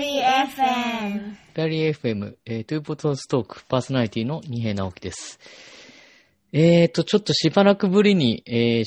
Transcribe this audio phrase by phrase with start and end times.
[0.00, 1.34] リー FM。
[1.52, 5.38] ダリー FM、えー、トゥーポトストーク、パーソナリティの二平直樹です。
[6.52, 8.84] えーと、ちょっとしばらくぶりに、えー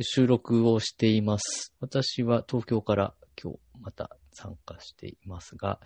[0.00, 1.72] 収録をしています。
[1.80, 5.80] 私は東京から今日また参加していますが、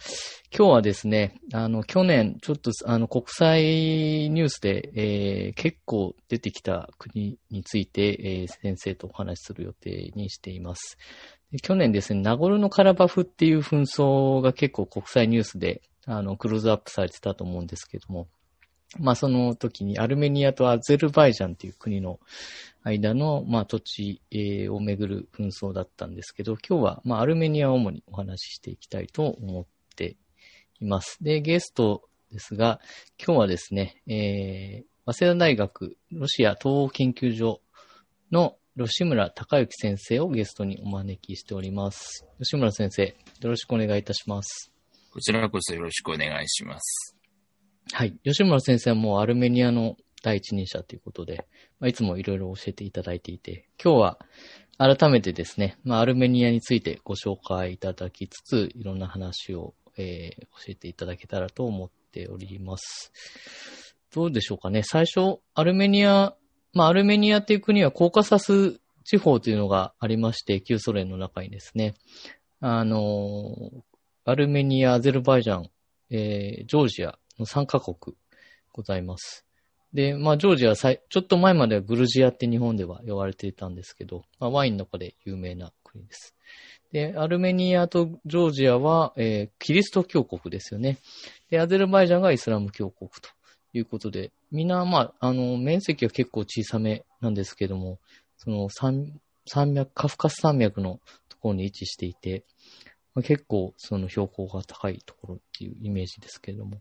[0.55, 10.99] 今日はですね、あの、去年、ちょっと、あの、国際ニュースで、えー結構出てきた国について、えー先生とお話しする予定にしています。
[11.61, 18.29] 去年ですね、ナゴルノカラバフっていう紛争が結構国際ニュースで、あの、クローズアップされてたと思うんですけども、
[18.99, 22.21] まあその時にアルメニアとアゼルバイジャンっていう国の
[22.83, 30.17] 間の、まあ土地、えーをめぐる紛争だったんですけど、今日は、まあアルメニアを主にお話ししていきたいと思って
[30.81, 31.19] います。
[31.23, 32.81] で、ゲストですが、
[33.19, 37.61] 今日はですね、えー、早稲田大学ロシア東欧研究所
[38.31, 42.27] の吉村隆之先生をゲストにお招きしております。
[42.39, 44.73] 吉村先生、よろしくお願いいたします。
[45.13, 47.15] こちらこそよろしくお願いします。
[47.93, 48.17] はい。
[48.25, 51.47] 吉村先生はもうアルメニアの第一人者ということで、
[51.81, 54.19] まあ、いつもいろいろ教えていただいていて、今日は
[54.79, 63.13] 改めてですね、まあ、アルメニアについてご紹介いただきつつ、いろんな話を、えー教えていただけたらと思っております。
[64.15, 64.83] どうでしょうかね。
[64.83, 66.35] 最初、アルメニア、
[66.75, 71.95] まあ、アルメニアっていう国はコーカサス地方というのがありまして、旧ソ連の中にですね、
[72.61, 73.55] あの
[74.25, 75.71] アルメニア、アゼルバイジャン、
[76.11, 78.17] えージョージアの3カ国
[78.73, 79.45] ございます。
[79.93, 86.35] で、まあ、ジョージアさちょっと前まではグルジアって日本では呼ばれていたんですけど、まあ、ワインの中で有名な国です。
[86.93, 90.99] で、アルメニアとジョージアは、えーキリスト教国ですよね。
[91.51, 93.31] で、アゼルバイジャンがイスラム教国と
[93.73, 97.99] いうことで、みんな、まあ、あの、面積は結構小さめなんですけども、
[98.37, 102.45] その山、山脈、カフカス山脈のところに位置していて、
[103.15, 106.81] まあ結構その標高が高いところっていうイメージですけれども、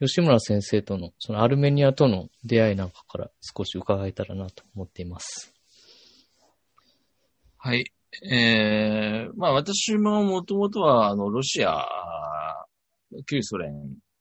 [0.00, 5.52] 吉村先生との、そのアルメニアとの出会いなんかから少し伺えたらなと思っています。
[7.58, 7.84] はい。
[8.30, 11.86] えー、まあ私ももともとは、あの、ロシア、
[13.28, 13.72] 旧ソ連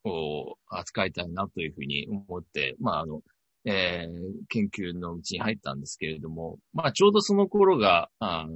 [0.10, 3.22] を扱いたいなというふうに思って、まああの、
[3.66, 4.16] えー
[4.50, 8.52] 研究のうちに入ったんですけれども、まあちょうどその頃が、あの、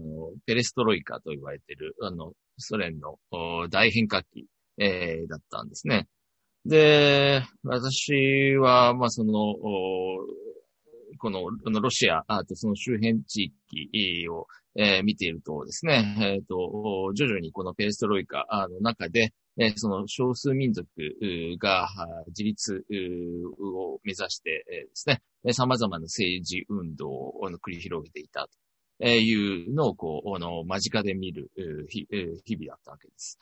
[0.46, 3.18] ペレストロイカと言われている、あの、ソ連の
[3.70, 4.46] 大変革期、
[4.78, 6.08] えーだったんですね。
[6.66, 9.32] で、私は、まあその、
[11.18, 14.46] この、このロシア、あとその周辺地域を、
[14.76, 20.88] えー見ているとですね、えっ、と、徐々にこのペレストロイカの中で、えその少数民族
[21.62, 21.90] が
[22.28, 22.86] 自立
[23.62, 25.22] を目指して、えですね、
[25.54, 28.48] 様々な政治運動を繰り広げていた
[29.00, 31.52] というのを、こう、あの、間近で見る
[31.90, 32.08] 日
[32.46, 33.38] 日々だったわけです。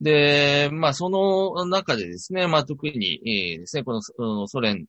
[0.00, 4.86] で、まあ、その中でですね、まあ、特に、えーですね、このソ連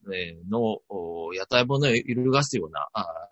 [0.50, 0.80] の
[1.34, 2.88] 屋台骨を揺るがすような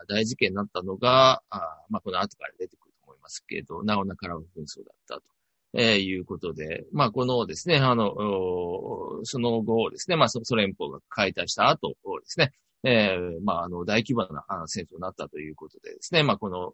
[0.08, 1.60] 大事件になったのが、あ
[1.90, 5.35] まあ、この後から出てくると思いますけど、ナオナカラブ紛争だったと。
[5.78, 8.14] えーいうことで、まあ、このですね、あの、
[9.24, 12.52] その後ですね、まあ、ソ連邦が解体した後ですね、
[12.84, 16.72] えーまあ、あの、大規模な戦争になったということでですね、まあ、この、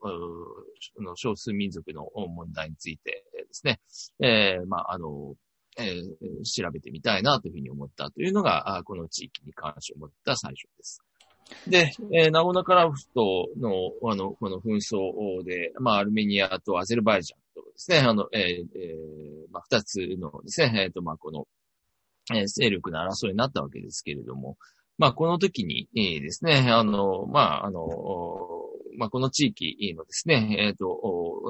[1.04, 3.80] の少数民族の問題についてですね、
[4.20, 5.36] えーまあ、あの、
[5.78, 6.02] えー
[6.44, 11.02] 調べてみたいなというふうに思ったというのが、この地域に関心を持った最初です。
[11.68, 21.48] で、えーナゴナカラフトの、あの、この紛争で、まあ、アルメニアとアゼルバイジャンとですね、あの、えーえーまあ、二つのですね、えっ、と、まあ、この、
[22.34, 24.58] えー勢力の争いになったわけですけれども、
[24.98, 27.88] まあ、この時に、えーですね、あの、まあ、あの、
[28.98, 30.86] まあ、この地域のですね、えっ、と、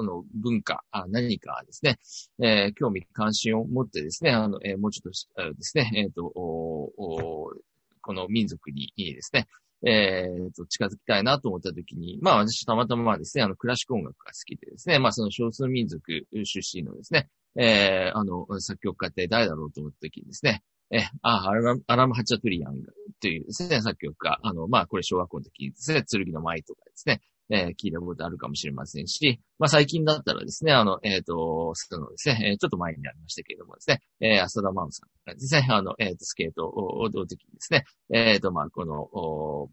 [0.02, 1.98] の文化、あ何かですね、
[2.40, 7.62] えー興味関心を持ってですね、あの、えーもうちょっとしあですね、えっ、と、こ
[8.08, 9.46] の民族にですね、
[9.84, 16.02] えーと、近づきたいなと思った時に、まあ私たまたまですね、あの、クラシック音楽が好きでですね、まあその少数民族
[16.44, 22.74] 出身のですね、えーあの、作曲家って誰だろうと思った時にですね、え、あ、アラム、アラムハチャトリアン
[23.20, 27.22] というですね、作曲家、あの、まあこれ小学校の時にですね、剣の舞とかですね、
[27.52, 39.68] えー聞いたことあるかもしれませんし、まあ最近だったらですね、あの、えっ、と、そのですね、ちょっと前になりましたけれどもですね、えー浅田真央さんがですね、あの、えっ、と、スケートを踊る時にですね、えっ、と、まあこの、お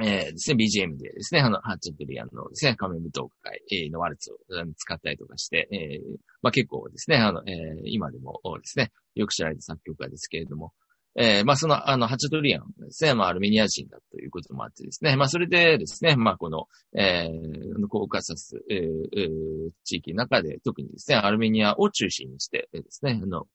[0.00, 4.36] えーですね、BGM でですね、あの、ハッチントリアンのですね、仮面舞踏会のワルツを
[4.76, 10.72] 使ったりとかして、えーまあ結構ですね、あの、えー今でもですね、よく知られた作曲家ですけれども、
[11.16, 23.46] えー、まあ、その、あの、ハチャトリアンですね、まあ、アルメニア人だということもあってですね、まあ、それでですね、まあ、この、えー、コーカサス、えー、地域の中で、特にですね、アルメニアを中心にしてですね、あの、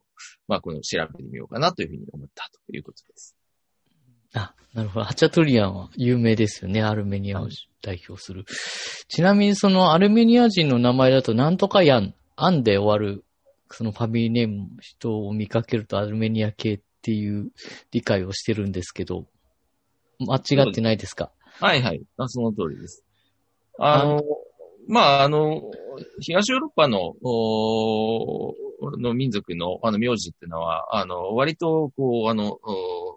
[0.47, 3.35] まあ、この調べてみようかなというふうに思ったということです。
[4.33, 5.05] あ、なるほど。
[5.05, 6.81] ハチャトリアンは有名ですよね。
[6.81, 7.47] アルメニアを
[7.81, 8.45] 代表する。
[9.07, 13.23] ちなみにそのアルメニア人の名前だとなんとかヤン、アンで終わる、
[13.69, 17.51] そのファミリーネーム人を見かけるとアルメニア系っていう
[17.91, 19.25] 理解をしてるんですけど、
[20.19, 21.31] 間違ってないですか？
[21.59, 22.01] はいはい。
[22.17, 23.03] あその通りです。
[23.79, 24.21] あの、
[24.87, 25.61] まあ、あの、
[26.19, 27.15] 東ヨーロッパの、
[28.99, 32.59] の民族の、あの、名字っていうのは、あの、割と、こう、あの、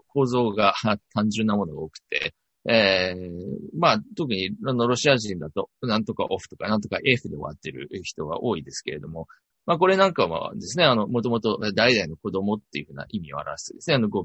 [0.08, 0.74] 構造が
[1.14, 2.34] 単純なものが多くて、
[2.68, 3.30] えー、
[3.78, 9.26] まあ、特に、あの、ロシア人だと、なんとかオフとか、なんとか F で終わってる人が多いですけれども、
[9.66, 14.24] まあ、これなんかはですね、あの、もともと代々の子供っていうふうな意味を表すですね、あの語尾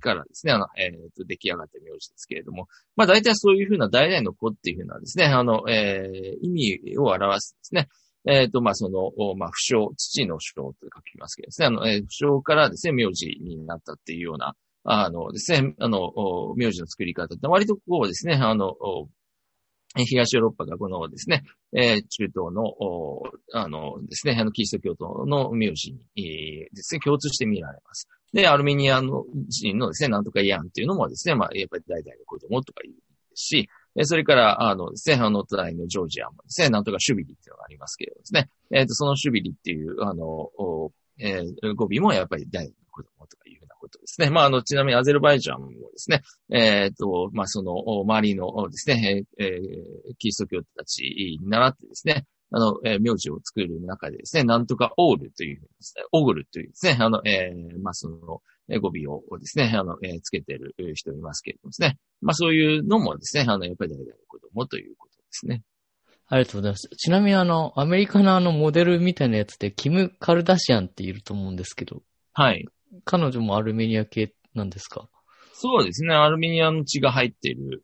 [0.00, 7.88] からですね、あの、えっ、ー、と、出来上がった名字ですけれども、まあ、大体そういうふうな代々の子っていうふうなですね、あの、えー、意味を表すですね、
[8.24, 14.54] えっ、ー、と、まあ、その、まあ、不詳、父の不詳と書きますけどですね、あの、えー、不詳からですね、名字になったっていうような、
[14.84, 16.12] あのですね、あの、
[16.56, 18.76] 名字の作り方って割とこうですね、あの、
[19.96, 21.42] 東ヨーロッパがこのですね、
[21.74, 22.74] えー、中東の、
[23.52, 28.08] あのですね、あの、キリスト教徒の名字に、えー、ですね、共通して見られます。
[28.32, 32.94] で、アルメニアの人のですね、なんとかイアンっていうのもですね、まあ、やっぱり代々の子供とか言う
[33.32, 33.68] ですし、
[34.04, 40.50] それから、あのですね、あの、隣のジョージアもですね、なんとかシュビリっていうのがありますけれどですね、えっ、ー、と、そのシュビリっていう、あの、
[41.18, 43.61] えー、語尾もやっぱり代々の子供とかいう
[43.92, 44.30] ことですね。
[44.30, 49.50] まあ、あの、ちなみにアゼルバイジャンもですね、えっ、ー、と、まあ、その、周りのですね、えー、
[50.18, 58.18] キリスト教徒たちに習ってですね、あの、えー、名字を作る中でですね、なんとかオールというですね、オーグルというですね、あの、えー、まあ、その、
[58.80, 61.98] 語尾をですね、あの、えー、つけてる人いますけれどもですね。
[62.20, 65.62] まあ、そういうのもですね、あの、やっぱり代々の子供ということですね。
[66.28, 66.88] ありがとうございます。
[66.96, 72.02] ちなみにあの、アメリカのあのモデルみたいなやつで、キム・カルダシアンっていると思うんですけど。
[72.32, 72.66] はい。
[73.04, 75.08] 彼女もアルメニア系なんですか？
[75.54, 76.14] そうですね。
[76.14, 77.82] アルメニアの血が入っている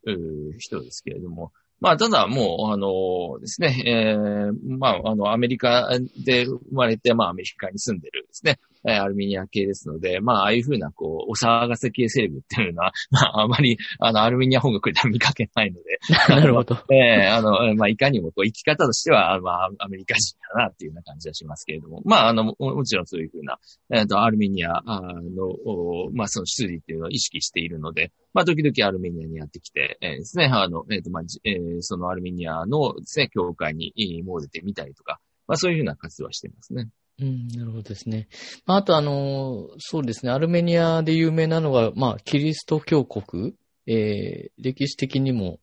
[0.57, 1.51] 人ですけれども。
[1.79, 5.89] まあ、ただもう、あのですね、えー、まあ、あの、アメリカ
[6.25, 15.99] で生まれて、まあ、アメリカに住んでるですね、えアルミニア系ですので、まあ、ああいうふうな、こう、お騒がせ系セレブっていうのは、 まあ、あまり、あの、アルミニア本国では見かけないので。
[16.29, 16.75] なるほど。
[16.93, 23.59] えー、あの、まあ、いかにも、こう、生き方としては、まあ、アメリカ人だな、っていうような感じはしますけれども、まあ、あの、ももちろんそういうふうな、
[23.93, 36.89] えっ、ー、と、アルミニアの、まあ、その出自っていうのを意識しているので、まあ、時々アルメニアにやってきて、えー、ですね、あの、えっ、ー、と、まあ、えー、そのアルメニアのですね、教会に詣でてみたりとか、まあ、そういうふうな活動はしていますね。
[37.21, 38.27] うん、なるほどですね。
[38.65, 43.55] まあ、あとあの、そうですね、アルメニアで有名なのが、まあ、キリスト教国、
[43.87, 45.59] えー、歴史的にも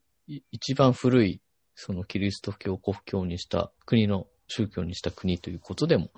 [0.50, 1.40] 一番古い、
[1.74, 6.10] そのキリスト教国教にした国の宗教にした国ということでも、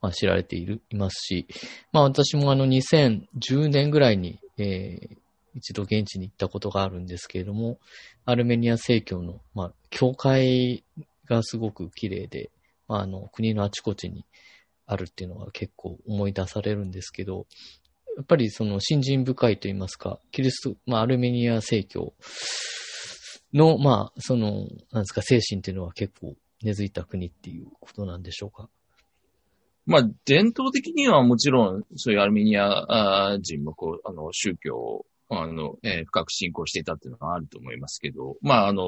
[0.00, 1.46] まあ、知られている、いますし、
[1.92, 5.16] まあ私もあの2010年ぐらいに、えー、
[5.54, 7.78] 一度現地に行ったことがあるんですけれども、
[8.24, 10.84] アルメニア正教の、まあ、教会
[11.26, 12.50] がすごく綺麗で、
[12.88, 14.24] まあ、あの、国のあちこちに
[14.86, 17.46] あるっていうのが結構思い出されるんですけど、
[18.16, 22.14] やっぱりその信心深いと言いますか、キリスト、まあ、アルメニア正教
[23.52, 28.68] の、まあ、その、なんですか、精神っていうのは結構根付いた国っていうことなんでしょうか？
[29.84, 38.82] まあ、伝統的にはもちろん、そういうアルメニア人も、こう、あの、宗教あの、えー、深く信仰していたっていうのがあると思いますけど、まあ、あの、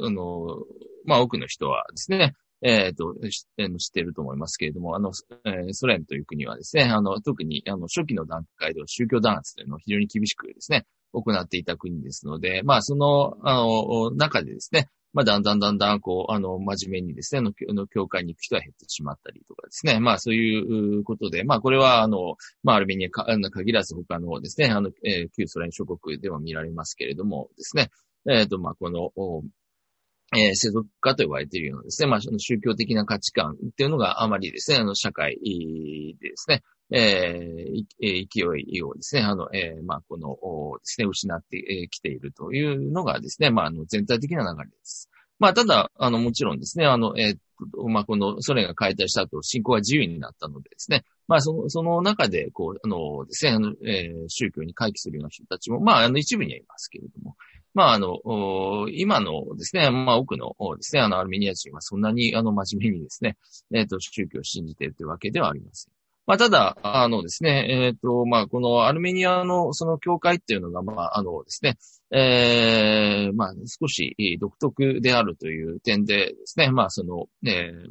[0.00, 0.64] あの、
[1.04, 5.12] まあ、多くの人はですね、えっ、ー、と、知ってると思いますけれども、あの、
[5.44, 19.98] えー、ソ連という国はですね、あの、特に、あの、初期の段階では宗教弾圧というのを非常に厳しくですね、行っていた国ですので、まあ、その、あの、中でですね、まあ、だんだんだんだん、こう、あの、真面目にですね、あの、教会に行く人は減ってしまったりとかですね。
[19.98, 27.90] まあ、そういうことで、まあ、これは、あの、まあ、アルメニアか限らず他のですね、あの、えー、旧ソ連諸国では見られますけれどもですね、
[28.28, 29.10] えっ、ー、と、まあ、この、
[30.32, 35.36] えー、世俗化と呼ばれているようなですね、まあ、宗教的な価値観っていうのがあまりですね、あの、社会
[36.20, 40.36] でですね、えー、勢いをですね、あの、えー、まあ、この、
[40.78, 45.08] ですね、失ってきているというのがですね、まあ、あの、全体的な流れです。
[45.38, 57.36] まあ、ただ、あの、もちろんですね、あの、えー、まあ、このソ連が解体した後、信仰は自由になったのでですね、まあ、その、その中で、こう、あのですね、あの、えー、宗教に回帰するような人たちも、まあ、あの、一部にはいますけれども、
[57.74, 58.18] まあ、あの、
[58.90, 63.36] 今のですね、まあ、多くのですね、あの、アルメニア人はそんなに、あの、真面目にですね、
[63.72, 65.92] えっ、ー、と、宗教を信じているというわけではありません。
[66.26, 71.76] まあ、ただ、あのですね、えっ、ー、と、まあ、このアルメニアのその教会っていうのが、まあ、あのですね、
[72.12, 77.88] えー、まあ、少し独特であるという点でですね、まあ、その、えー、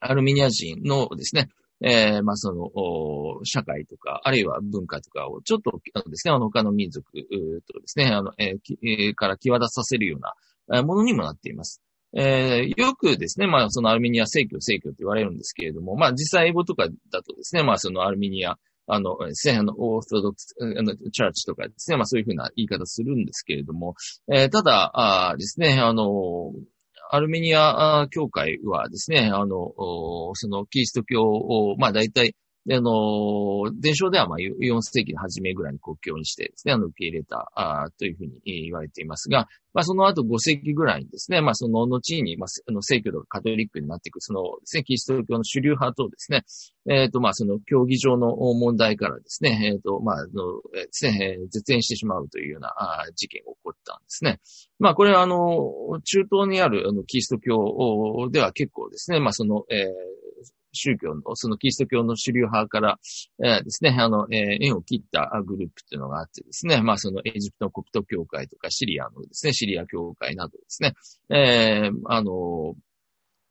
[0.00, 1.48] アルメニア人のですね、
[1.80, 11.80] えー、まあ、その、社会とか、あるいは文化とかをちょっと、あのですね、あの、他の民族とですね、あの、えー、から際立たせるようなものにもなっています。
[12.16, 18.56] えー、よくですね、まあ、そのアルメニア正教正教と言われるんですけれども、まあ、実際英語とかだとですね、まあ、そのアルメニア、
[18.86, 23.94] あの、ですね、あの、オーソドックス、あの、チャーチとかですね、まあ、そういうふうな言い方するんですけれども、
[24.32, 26.52] えー、ただ、あですね、あの、
[27.10, 29.72] アルメニア教会はですね、あの、
[30.34, 32.34] そのキリスト教を、まあ大体、
[32.68, 46.44] であの、伝承ではまあ4世紀の初めぐらいに国境にしてですね、あの、受け入れた、あというふうに言われていますが、まあその後5世紀ぐらいにですね、まあその後に、まあ、あの、聖教とかカトリックになっていく、そのですね、キリスト教の主流派とですね、
[46.90, 52.74] えっ、ー、と、まあその競技場の問題からですね、えっ、ー、と、まあ、あの、ですね、絶縁してしまうというような
[53.14, 54.40] 事件が起こったんですね。
[54.78, 55.72] まあこれはあの、
[56.04, 60.27] 中東にあるあのキリスト教では結構ですね、まあその、えー
[60.72, 62.98] 宗教の、そのキリスト教の主流派から、
[63.44, 70.94] えー、ですね、あの、えー、縁を切ったグループっていうのがあってですね、まあそのエジプトの国都教会とかシリアのですね、シリア教会などですね、
[71.30, 72.74] えー、あの、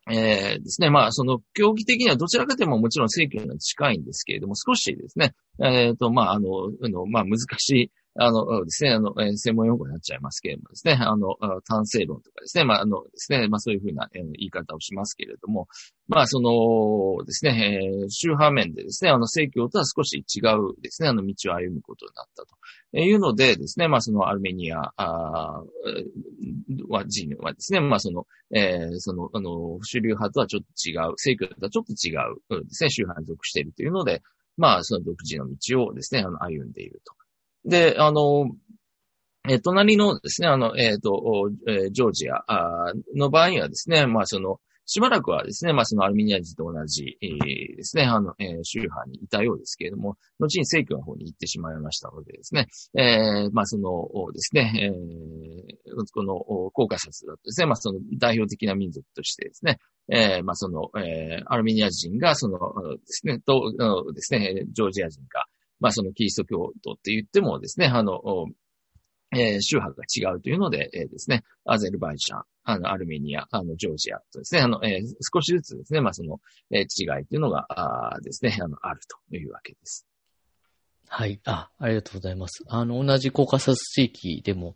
[0.10, 0.90] えー、ですね。
[0.90, 6.48] まあ、その、競技的にはどちらかというともちろん正教に近いんですけれども、少しですね、えっ、ー、と、まあ、あの、
[6.82, 15.68] あのまあ、難しい、あのですね、あの、専門用語になっちゃいますけれどもですね、あの、単性論とかですね、まあ、あのですね、まあそういうふうな言い方をしますけれども、
[16.08, 25.64] まあそのですね、宗派面でですね、あの、正教とは少し違うですね、あの道を歩むことになったというのでですね、まあそのアルメニアは
[27.08, 34.22] 人はですね、まあその、えー、その、あの、主流派とはちょっと違う、正教とはちょっと違うですね、宗派に属しているというので、
[34.58, 37.14] まあその独自の道をですね、あの、歩んでいると。
[37.68, 38.50] で、あの、
[39.50, 44.60] え隣のですね、あの、えっ、ー、と、えジョージアの場合にはですね、まあその、
[44.90, 56.40] しばらくはですね、まあそのアルミニア人と同じ、えー、ですね、あの、えー、宗派にいたようですけれども、後に正教の方に行ってしまいましたのでですね、えー、まあそのですね、えー、この
[56.72, 59.78] コーカサスだとですね、まあその代表的な民族としてですね、
[60.10, 63.74] えー、まあその、えー、アルミニア人がそのですね、と
[64.14, 65.44] ですね、ジョージア人が、
[65.80, 68.22] まあそのキリスト教徒って言ってもですね、あの、
[69.36, 75.02] えー、宗派が違うというので、えー、ですね、アゼルバイジャン、あの、アルメニア、あの、ジョージアとですね、あの、えー、
[75.34, 76.40] 少しずつですね、まあその、
[76.72, 80.08] えー、違いというのが、あですね、あの、あるというわけです。
[81.10, 81.40] はい。
[81.46, 82.64] あ、ありがとうございます。
[82.68, 84.76] あの、同じコーカサス地域でも、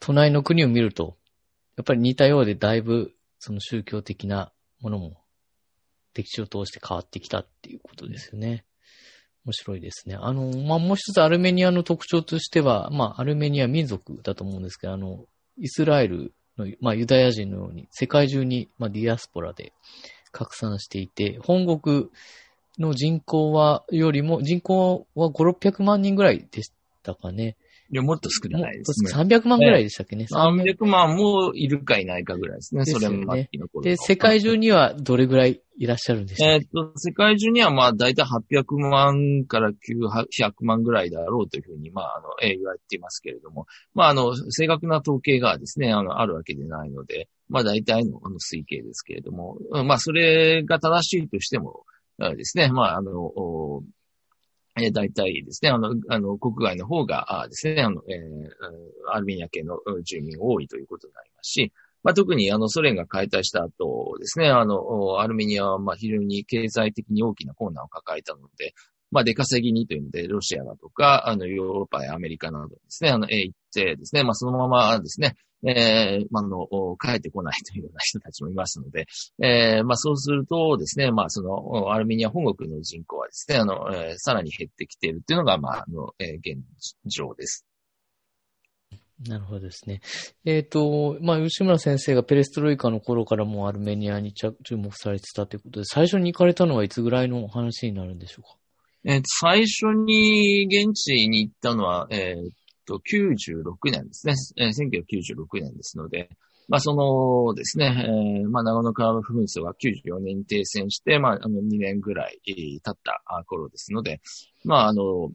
[0.00, 1.16] 隣の国を見ると、
[1.76, 5.22] やっぱり似たようでだいぶ、その宗教的なものも、
[6.14, 8.64] 歴史を通して変わってきたっていうことですよね。
[9.48, 10.16] 面白いですね。
[10.20, 15.24] あの、まあ、もう一つアルメニアの特徴としては、まあ、アルメニア民族だと思うんですけど、あの、
[15.58, 19.72] イスラエルの、まあ、ユダヤ人のように、世界中に、まあ、ディアスポラで
[20.32, 22.08] 拡散していて、本国
[22.78, 26.70] の人口は、よりも、人口は5、600万人ぐらいでし
[27.02, 27.56] たかね。
[27.90, 29.10] いや、もっと少ないですね。
[29.10, 30.26] 300万ぐらいでしたっけね。
[30.30, 32.84] 300万もいるかいないかぐらいですね。
[32.84, 33.00] ですね。
[33.00, 33.34] それも
[33.82, 51.84] で、世界中にはどれぐらいいらっしゃるんでしょうえっと、世界中にはまあ、だいたい800万から900万ぐらいだろうというふうに、まあ、あの、えー、言われていますけれども、まあ、あの、正確な統計がですね、あの、あるわけでないので、まあ、大体のあの推計ですけれども、まあ、それが正しいとしても、
[52.18, 53.32] ですね、まあ、あの、
[54.80, 68.74] えー、大体ですね、あの、あの、国外の方が、あですね、あの、えー、アルメニア系の住民多いということになりますし、まあ、特にあのソ連が解体した後ですね、あの、アルメニアはまあ非常に経済的に大きな困難を抱えたので、
[69.10, 75.34] まあ、出稼ぎにというので、ロシアだとか、あの、ヨーロッパやアメリカなどですね、あの、え行ってですね、まあ、そのままですね、
[75.66, 76.68] えー、まあ、の、
[77.00, 79.06] 帰ってこないというような人たちもいますので、
[79.42, 86.62] えー、まあ、そうするとですね、まあ、その、アルメニア本国の人口はですね、あの、えー、さらに減ってきているというのが、まあ、あの、えー、現
[87.06, 87.64] 状です。
[89.26, 90.00] なるほどですね。
[90.44, 98.56] えっ、ー、と、まあ、吉村先生がペレストロイカの頃からもアルメニアに注目されてたということで、最初に行かれたのはいつぐらいの話になるんでしょうか？
[99.04, 102.36] えー、最初に現地に行ったのは、えっ、
[102.88, 104.34] と、96年ですね。
[104.56, 106.30] えー、1996年ですので、
[106.68, 114.20] まあ、そのですね、えー、まあ、長野川紛争が94年に停戦して、まあ、あの、2年ぐらい経った頃ですので、
[114.64, 115.30] まあ、あの、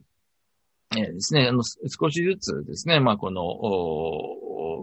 [0.96, 3.42] えー、ですね、あの、少しずつですね、まあ、この、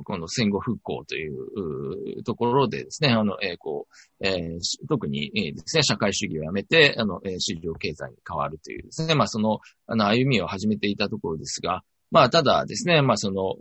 [0.04, 3.88] この戦後復興というところでですね、あの、えー、こ
[4.20, 4.60] う、えー、
[4.90, 13.56] 特に、えー、ですね、社会主義をやめて、あの、えー、市場経済に変わるというですね、まあその、あの、歩みを始めていたところですが、まあ、ただですね、まあ、その、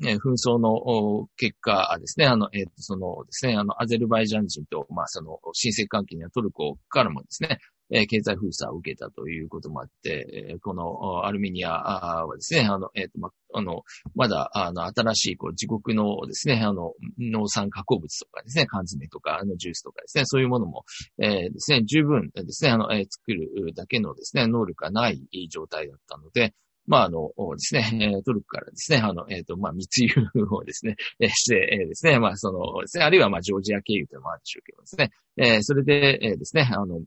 [0.00, 7.58] ね紛争の結果ですね、あの、えっ、と、そのですね、あの、アゼルバイジャン人と、まあ、その、親戚関係にはトルコからもですね、
[7.90, 13.82] え経済封鎖を受けたということもあって、えこのアルメニアはですね、あの、えっ、と、ま、あの、
[14.14, 20.84] まだ、あの、新しい、こう、自国のですね、あの、農産加工物とかですね、缶詰とか、あの、ジュースとかですね、そういうものも、
[21.18, 26.54] えー、ですね、十分ですね、あの、え、作るだけのですね、能力がない状態だったので、
[26.86, 30.10] まあ、あの、ですね、トルコからですね、あの、えっ、ー、と、まあ、密輸
[30.50, 37.00] をですね、 えして、えー、ですね、まあ、そのですね、あるいは、まあ、ジョージア経由というのもあるでしょうけどですね、えー、それで、えー、ですね、あの、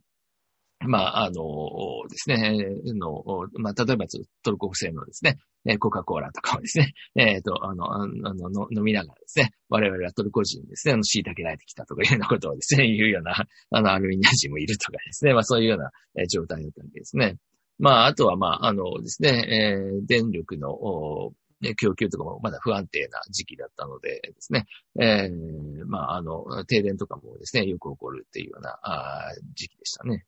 [0.85, 2.55] まあ、あのですね、
[2.93, 3.23] の、
[3.57, 4.05] まあ、例えば
[4.43, 5.37] トルコ製のですね、
[5.79, 15.91] コカ・コーラとかをですね、 えっ、ー、と、あの、あの、飲みながらですね、我々はトルコ人ですね、あの、虐げられてきたとかいうようなことをですね、 言うような、あの、アルミニア人もいるとかですね、まあ、そういうような
[16.27, 17.37] 状態だったわけですね。
[17.79, 21.33] まあ、あとは、まあ、あのですね、えー、電力の、
[21.79, 24.67] 供給とかもまだ不安定な時期だったのでですね、
[24.99, 30.25] えー、まあ、あの、停電とかもですね、よく起こるっていうようなあ時期でしたね。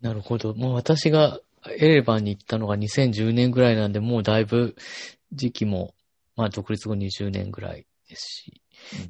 [0.00, 0.54] なるほど。
[0.54, 1.40] もう私が
[1.78, 4.74] エレバンに行ったのが2010年ぐらいなんで、もうだいぶ
[5.32, 5.94] 時期も、
[6.36, 8.62] まあ独立後20年ぐらいですし、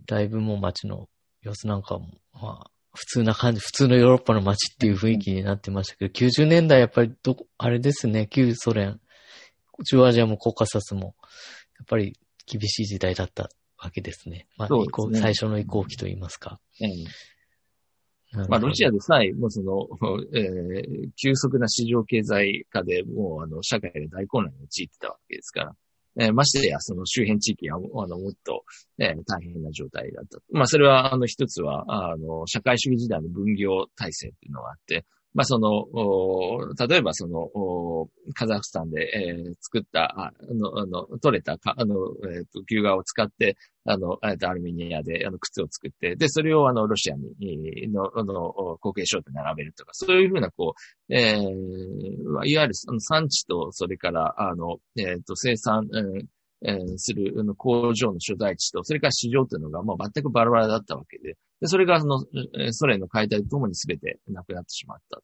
[0.07, 1.09] だいぶもう街の
[1.41, 9.01] 様子なんかも、まあ普通な感じ、普通のヨーロッパの街っていう雰囲気になってましたけど、90年代やっぱりど、あれですね、旧ソ連、
[9.89, 11.15] 中央アジアもコーカサスも、
[11.79, 14.47] やっぱり厳しい時代だったわけですね。
[14.57, 16.61] まあ、ね、最初の移行期といいますか。
[16.81, 19.89] うん、まあ、ロシアでさえ、もうその、
[20.35, 25.77] えー、急速な市場経済化で、もう、あの、社会が大混乱に陥ってたわけですから。
[26.19, 28.65] えー、ましてや、その周辺地域は、あの、もっと、
[28.99, 30.39] えー、大変な状態だった。
[30.51, 35.87] まあ、それは、あの、一つは、あの、社会主義時代の分業体制っていうのがあって、まあ、その、
[36.89, 37.49] 例えばその、
[38.35, 41.95] カザフスタンで、えー、作った、あの、あの、取れたか、あの、
[42.35, 50.75] えっ、ー、と、牛革を使って、あの、アルミニアで、あの、靴を作って、で、それをあの、ロシアに、の、あの、後継商と並べるとか、そういうふうな、こ
[51.09, 56.27] う、えー、いわゆる、あの、産地と、それから、あの、えっ、ー、と、生産、うん
[56.65, 62.25] えー、する工場の所在地と、それから市場というのが、まあ、全くバラバラだったわけで、でそれが、その、
[62.73, 65.23] ソ連の解体とともに全てなくなってしまったと。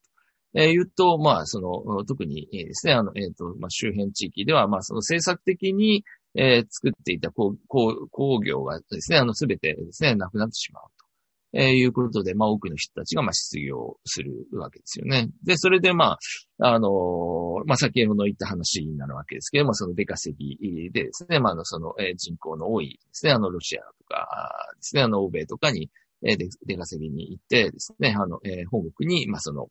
[0.53, 11.05] えー、言うと、まあ、その、特にですね、あの、えっ、ー、と、まあ、周辺地域では、まあ、その政策的に、えー、作っていた工工業がですね、あの、すべてですね、なくなってしまうと。
[11.51, 15.27] えー、いうことで、まあ、多くの人たちが、まあ、失業するわけですよね。
[15.43, 16.17] で、それで、ま
[16.59, 24.27] あ、あの、まあ、先ほど言った話になるわけですけども、その出稼ぎでですね、まあ、の、その、えー、人口の多いですね、あの、ロシアとか
[24.75, 25.89] ですね、あの、欧米とかに、
[26.23, 29.67] えー、出稼ぎに行ってですね、あの、えー、本国に、まあ、その、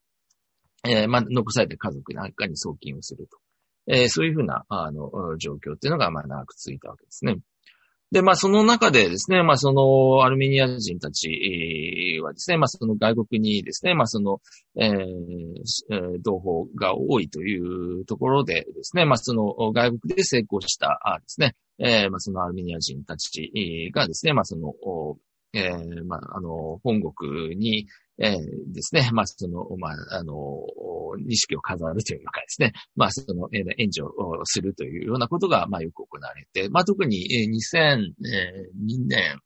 [0.85, 3.39] えー、まあ、残された家族なんかに送金をすると。
[3.91, 7.37] えー、そういうふうな、あの、状況っていうのが、ま、長く続いたわけですね。
[8.11, 14.41] で、まあ、その中でですね、まあ、その、アルメニア人たちはですね、まあ、その外国にですね、まあ、その、
[14.77, 23.53] えー、同胞が多いというところでですね、まあ、その外国で成功したあですね、えー、まあ、そのアルメニア人たち
[23.95, 24.73] がですね、まあ、その、
[25.53, 27.87] えー、まあ、あの、本国に、
[28.19, 30.35] えー、ですね、まあ、その、まあ、あの、
[31.19, 39.41] 錦を飾るというかですね、まあ、その、えー、援助をするというようなことが、まあ、よく行われて、まあ、特に、えー、2002年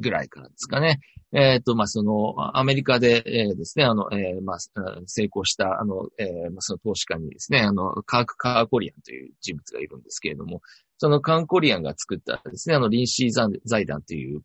[0.00, 1.00] ぐらいからですかね、
[1.32, 4.58] えっ、ー、と、まあ、その、アメリカで、えー、ですね、あの、えー、まあ、
[5.06, 10.60] 成功した、あの、えー、まあ、その投資家にですね、あの、カーク・カーコリアンという人物がいるんですけれども、
[10.98, 13.30] そのカーコリアンが作ったですね、あの、リンシー
[13.64, 14.42] 財団という、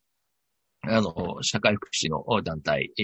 [0.82, 3.04] あの、社会福祉の団体、え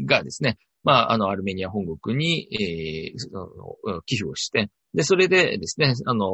[0.00, 6.26] ー、がですね、まあ、あの、アルメニア本国に、えー、寄付をして、で、それでですね、あの、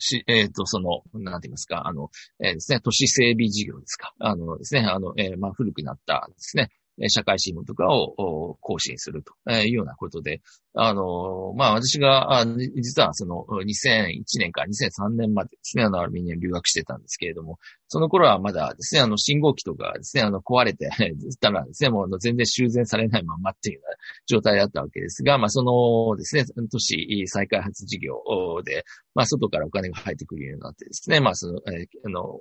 [0.00, 4.12] し、えっ、ー、と、その、なんて言いますか、あの、えー、ですね、都市整備事業ですか。
[4.18, 6.70] あのですね、あの、えー、まあ、古くなったですね、
[7.08, 10.42] 社会新聞とかを更新するというようなことで、
[10.74, 12.44] あの、まあ、私が、
[12.76, 17.58] 実はその2001年から2003年までですね、あの、アルメニアに留学してたんですけれども、
[17.92, 20.88] その頃はまだですね、あの、信号機とかですね、あの、壊れて
[21.40, 23.96] たらですね、もう全然修繕されないままっていうような
[24.28, 28.22] 状態だったわけですが、まあ、そのですね、都市再開発事業
[28.62, 28.84] で、
[29.16, 32.38] まあ、外からお金が入ってくるようになってですね、まあ、その、えー、あの、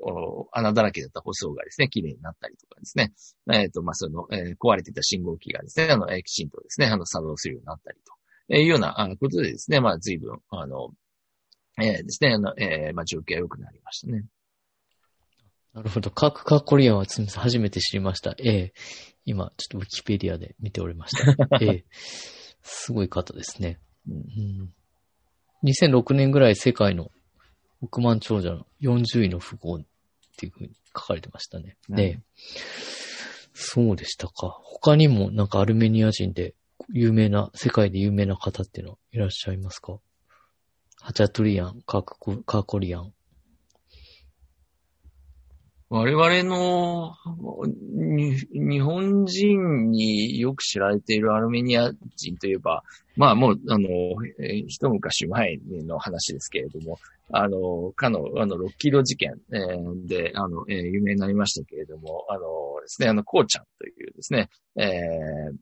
[0.51, 3.11] 穴だらけだった舗装がですね、綺麗になったりとかですね、
[3.51, 7.97] えっ、ー、と、まあ、その、えー、壊れてた信号機がですね、あの、え、きちんとですね、あの、作動するようになったり
[8.47, 10.91] というようなことでですね、まあ、随分、あの、
[11.81, 14.25] えー、ですね、あの、えー、まあ、状況が良くなりましたね。
[15.73, 16.09] なるほど。
[16.09, 17.05] カークカーコリアンは。
[17.05, 18.35] 初めて知りました。
[18.39, 18.73] ええ
[19.25, 21.47] 今、ちょっとウィキペディアで見ておりました。
[21.61, 21.85] ええ
[22.61, 23.79] すごい方ですね。
[24.07, 24.19] うんう
[24.63, 24.73] ん、
[25.63, 27.11] 2006年ぐらい世界の
[27.81, 29.85] 億万長者の40位の富豪っ
[30.37, 31.77] ていうふうに書かれてましたね。
[31.89, 32.23] うんね
[33.61, 34.57] そうでしたか。
[34.63, 36.55] 他にもなんかアルメニア人で
[36.93, 39.99] 有名な、世界で有名な方っていうのはいらっしゃいますか？
[41.01, 43.13] ハチャトゥリアン、カーコカーコリアン。
[45.89, 47.15] 我々の
[48.53, 52.83] 日本人によく知られているアルメニア人といえば、
[53.17, 53.89] まあもう、あの、
[54.39, 56.99] えー一昔前の話ですけれども、
[57.31, 62.41] あの、かの、あの、ロッキード事件、えーで、あの、えー有名になりましたけれども、あの
[62.81, 65.55] ですね、あの、こうちゃんというですね、えー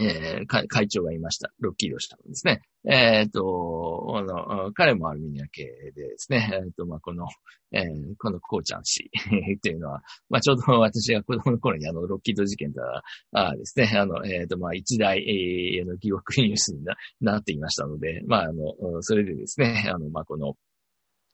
[0.00, 1.50] えー会会長がいました。
[1.60, 2.62] ロッキードしたんですね。
[2.88, 7.26] えっ、と、あの、彼もアルメニア系でですね、えっ、と、まあ、この、
[7.72, 9.10] えーこのこうちゃん氏
[9.56, 16.84] っていうのは、まあ、ちょうど私が子供の頃にあの、ロッキード事件が、あですね、あの、えっ、と、まあ、一大、えー、の疑惑ニュースに
[17.20, 20.56] なっていましたので、まあ、あの、それでですね、あの、まあ、この、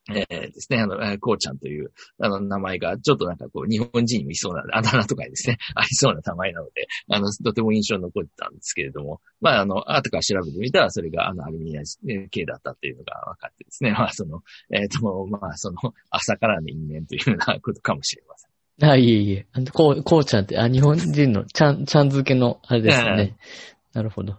[0.09, 11.83] えーですね、あの、えーこうちゃんという、あの、名前が、ちょっとなんかこう、日本人にもいそうな、あだ名とかにですね、 ありそうな名前なので、あの、とても印象に残ってたんですけれども、まあ、あの、後から調べてみたら、それが、あの、アルミニア
[12.31, 15.77] 系だったっていうのが分かってですね、 まあ、その、えっ、と、まあ、その、
[16.11, 18.90] 朝からの因縁というようなことかもしれません。
[18.90, 19.47] あ、いえいえ。
[19.53, 23.37] あのこう、こうちゃんって、あ、日本人のちゃん、ちゃん付けの、あれですえね。
[23.95, 24.37] なるほど。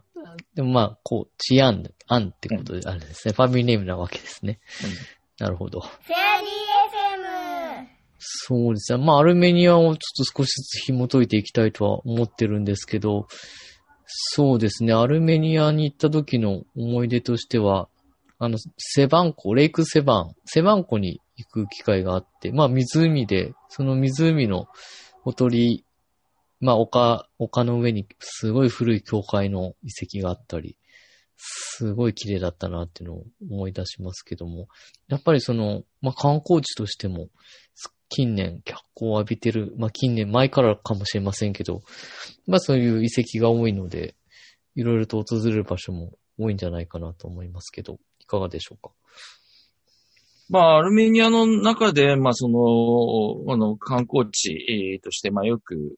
[0.54, 3.34] でもまあ、こう、チアン、アンってことで、あれですね。
[3.34, 4.60] ファミリーネームなわけですね。
[5.40, 5.82] なるほど。
[5.82, 7.88] フェアリー FM
[8.20, 9.04] そうですね。
[9.04, 13.28] まあ、アルメニアをちょっと少しずつ紐解いていきたいとは思ってるんですけど、
[14.08, 14.94] そうですね。
[14.94, 17.88] アルメニアに行った時の思い出としては、
[18.40, 24.68] あの、セバン湖、レイクセバン、セバン湖に行く機会があって、まあ、湖で、その湖の
[25.24, 25.84] ほとり、
[26.60, 30.78] まあ、丘、丘の上にすごい古い教会の遺跡があったり、
[31.38, 34.68] すごい綺麗だったなっていうのを思い出しますけども、
[35.08, 37.30] やっぱりその、まあ、観光地としても、
[38.10, 41.82] 近年脚光を浴びてる、まあ、近年前からかもしれませんけど、
[42.48, 44.16] まあ、そういう遺跡が多いので、
[44.76, 48.92] いろいろと訪れる場所も多いんじゃないかなと思いますけど、いかがでしょうか？
[50.50, 55.96] まあ、アルメニアの中で、まあ、その、あの、観光地として、まあ、よく、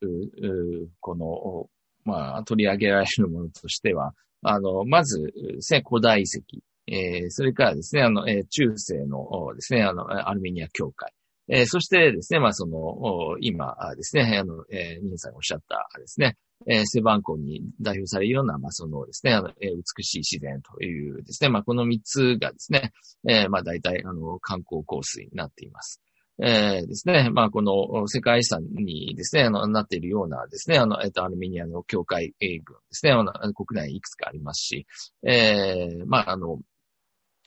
[0.99, 1.69] この、
[2.03, 11.13] まあ、取り上げられるものとしては、あの、まず、ですね、古代遺跡、えーそれからですね、あの、えー中世のですね、あの、アルメニア教会、
[11.49, 22.91] えーそしてですね、まあ、その、今ですね、あの、えー、皆さんがおっしゃったですね、えーセバンコに代表されるような、まあ、そのですね、あの、えー美しい自然というですね、まあ、この三つがですね、
[23.27, 26.01] えーまあ、大体、あの、観光コースになっています。
[26.41, 34.87] えーですね、まあ、この世界遺産にですね、あの、なっているようなですね、あの、えっと、アルメニアの教会軍ですね、あの、国内にいくつかありますし、
[35.23, 36.59] えーまあ、あの、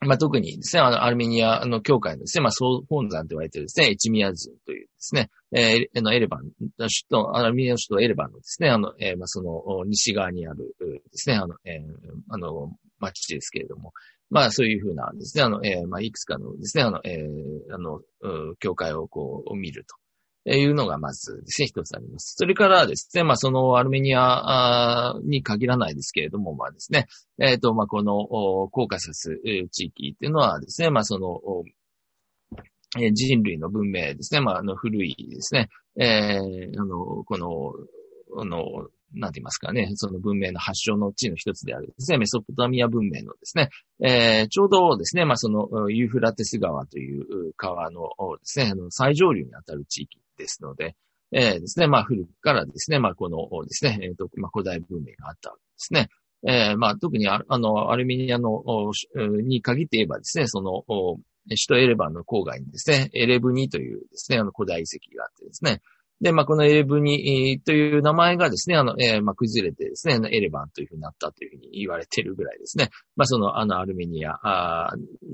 [0.04, 11.82] まあ、特にですね、あの、アルメニアの教会のですね、まあ、総本山と言われているですね、エチミア人というですね、えー、のエレバン、首都、アルメニアの首都エレバンのですね、あの、えーまあ、その、西側にあるですね、あの、えー
[12.28, 13.92] あの、町ですけれども、
[14.32, 18.00] まあ、そういうふうなですね、あの、えーまあ、いくつかのですね、あの、えーあの、
[18.60, 19.94] 教会をこう、見ると。
[20.44, 22.34] いうのがまずですね、一つあります。
[22.36, 27.06] それからですね、まあそのアルメニアに限らないですけれども、まあですね、
[27.38, 29.40] えっ、と、まあこのコーカサス
[29.70, 31.38] 地域っていうのはですね、まあその、
[33.12, 37.74] 人類の文明ですね、まああの古いですね、えーあの、この、
[38.40, 43.68] あの、なんて言いますかね、その文明の発祥の地の一つであるですね、メソポタミア文明のですね、
[44.00, 48.06] えーちょうどですね、まあそのユーフラテス川という川ので
[48.44, 50.96] すね、あの最上流にあたる地域ですので、
[51.32, 56.08] えーですね、まあ古くからですね、まあこのですね、えーと、まあ古代文明があったわけですね。
[56.46, 58.62] えーまあ特にあの、アルメニアの
[59.42, 60.84] に限って言えばですね、その、
[61.48, 65.80] 首都エレバンの郊外にですね、エレブニというですね、あの古代遺跡があってですね、
[66.22, 72.90] で、まあ、このエレブニという名前がですね、あの、えーまあ、崩れてですね、エレバンというふうになったというふうに言われているぐらいですね。
[73.16, 74.38] まあ、その、あの、アルメニア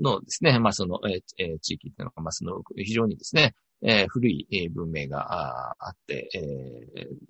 [0.00, 6.38] のですね、まあ、その、えー地域というのが、まあ、その、非常にですね、えー古い文明がああって、え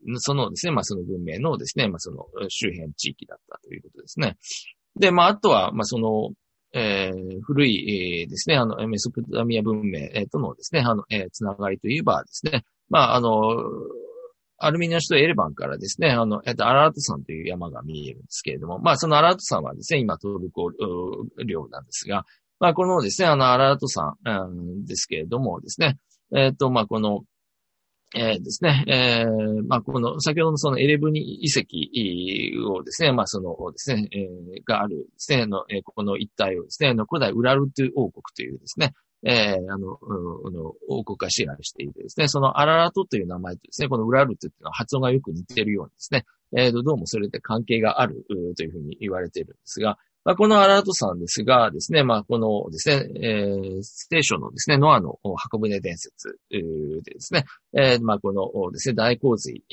[0.09, 4.37] ーそのですね、まあ、その文明のですね、まあ、その周辺地域だったということですね。
[5.01, 6.31] で、まあ、あとは、まあ、その、
[6.73, 13.57] えー古い、えーですね、あの、メソポタミア文明えーとのですね、あの、えーつながりといえばですね、まあ、あの、
[14.59, 20.71] アルメニア首都エレバンからですね、あの、えっと、アラート山という山が見えるんですけれども、まあ、そのアラート山はですね、今トルコ
[21.47, 22.25] 領なんですが、
[22.59, 24.49] まあ、このですね、あの、アラートさん、う
[24.81, 25.97] ん、ですけれどもですね、
[26.35, 27.23] えっ、と、まあ、この、
[28.15, 38.95] えー、ですね、えー、まあ、この、先ほどのそのエレブニ遺跡をですね、まあ、そのですね、えー、があるですね、の、えー、この一帯をですね、の古代ウラルトゥ王国というですね、
[39.25, 46.25] えー、あの、うん、の王国が支配していてですね、そのアララトという名前とですね、このウラルトゥっていうのは発音がよく似てるようにですね、
[46.57, 48.25] えー、どうもそれで関係がある
[48.57, 59.65] というふうに言われているんですが、まあ、このアラートさんですがですね、まあ、このですね、えー、ステーションのですね、ノアの箱舟伝説でですね、えー、まあ、このですね、大洪水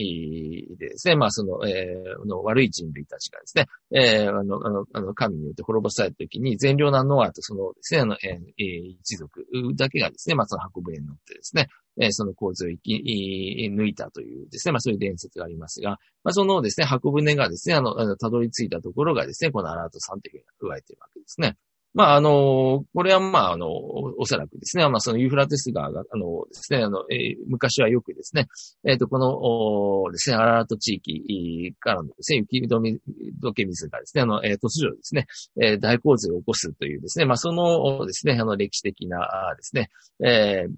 [0.80, 4.62] でですね、まあ、その、えー、の悪い人類たちがですね、えー、あの、
[4.94, 11.68] あの、神によって滅ぼされた時に、善良なノアとそのですね、あの、えー、一族だけがですね、まあ、その箱舟に乗ってですね、
[12.00, 15.92] えー、その洪水を生き、抜いたというですね、まあそういう伝説がありますが、
[16.24, 21.56] まあそのですね、箱舟がですね、あの、あのたどり着いたところがですね、このアラート3というふうに言われているわけですね。
[21.96, 28.48] まあ、あの、これはまあ、あの、おそらくですね、まあ、そのユーフラテス川が、あのですね、あの、えー、昔はよくですね、
[28.84, 33.00] えっ、ー、と、この、ですね、アラート地域からのですね、雪どみ、
[33.40, 35.28] どけ水がですね、あの、えー、突如ですね、
[35.62, 39.90] えー、大洪水を起こすというですね、まあ、そのですね、あの、歴史的なですね、
[40.22, 40.74] えー、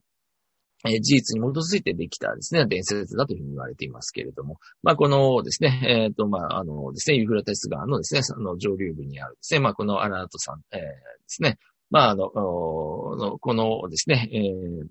[0.85, 10.85] え事実に基づいてできたですね、伝説だというふうに言われていますけれども、まあ、このですね、えっ、ー、と、まあ、あのですね、ユーフラテス川のですね、あの上流部にあるですね、まあ、このアラートさん、えー、で
[11.27, 11.57] すね、
[11.89, 14.87] まあ、あの、このですね、えー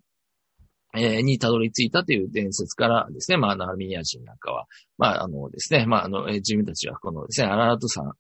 [0.97, 4.67] えにたどり着いたという伝説からですね、まあの、アルミニア人なんかは、
[4.99, 8.15] まあ、あのですね、まあ、あの、自分たちはこのですね、アラート山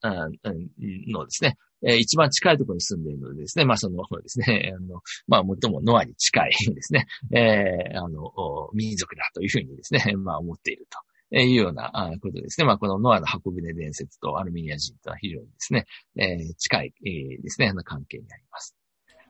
[1.08, 8.32] のですね、え一番近いところに住んでいるのでですね、まあそのですね、 あの、まあ最もノアに近いですね、えー、あの、
[8.72, 10.98] 民族だというふうにですね、 まあ思っていると
[11.32, 12.66] えいうようなことですね。
[12.66, 15.86] まあこのノアの箱舟伝説とアルミニア人とは非常にですね、
[16.16, 18.75] えー、近い、えー、ですね、関係にあります。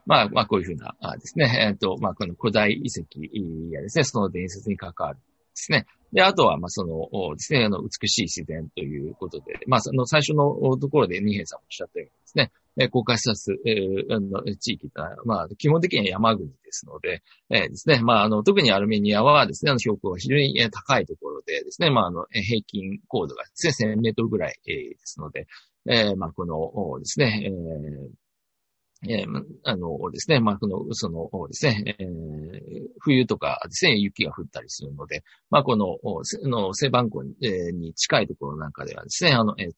[0.07, 3.19] まあ、まあこういうふうなですね、えっ、と、まあこの古代遺跡
[3.71, 5.21] やですね、その伝説に関わるで
[5.53, 5.85] すね。
[6.13, 25.47] で、あとは、まあ、その、ですね、あの、美しい自然ということで、まあ、その最初のところで、二平さんもおっしゃったようにですね、え公開さす、えー、あの地域というのは、まあ、基本的には山国ですので、えー、ですね、まあ、あの、特にアルメニアはですね、あの、標高が非常に高いところでですね、まあ、あの、平均高度がですね、1000メートルぐらい、ですので、
[25.89, 28.26] えー、まあ、このですね、えー
[29.03, 35.97] えー、あのですね、まあ、この、そのですね、えー、冬とかですね、雪が降ったりするので、まあ、この、
[36.49, 39.71] の背番号に,、えー、に近いところなんかではですね、あの、えー、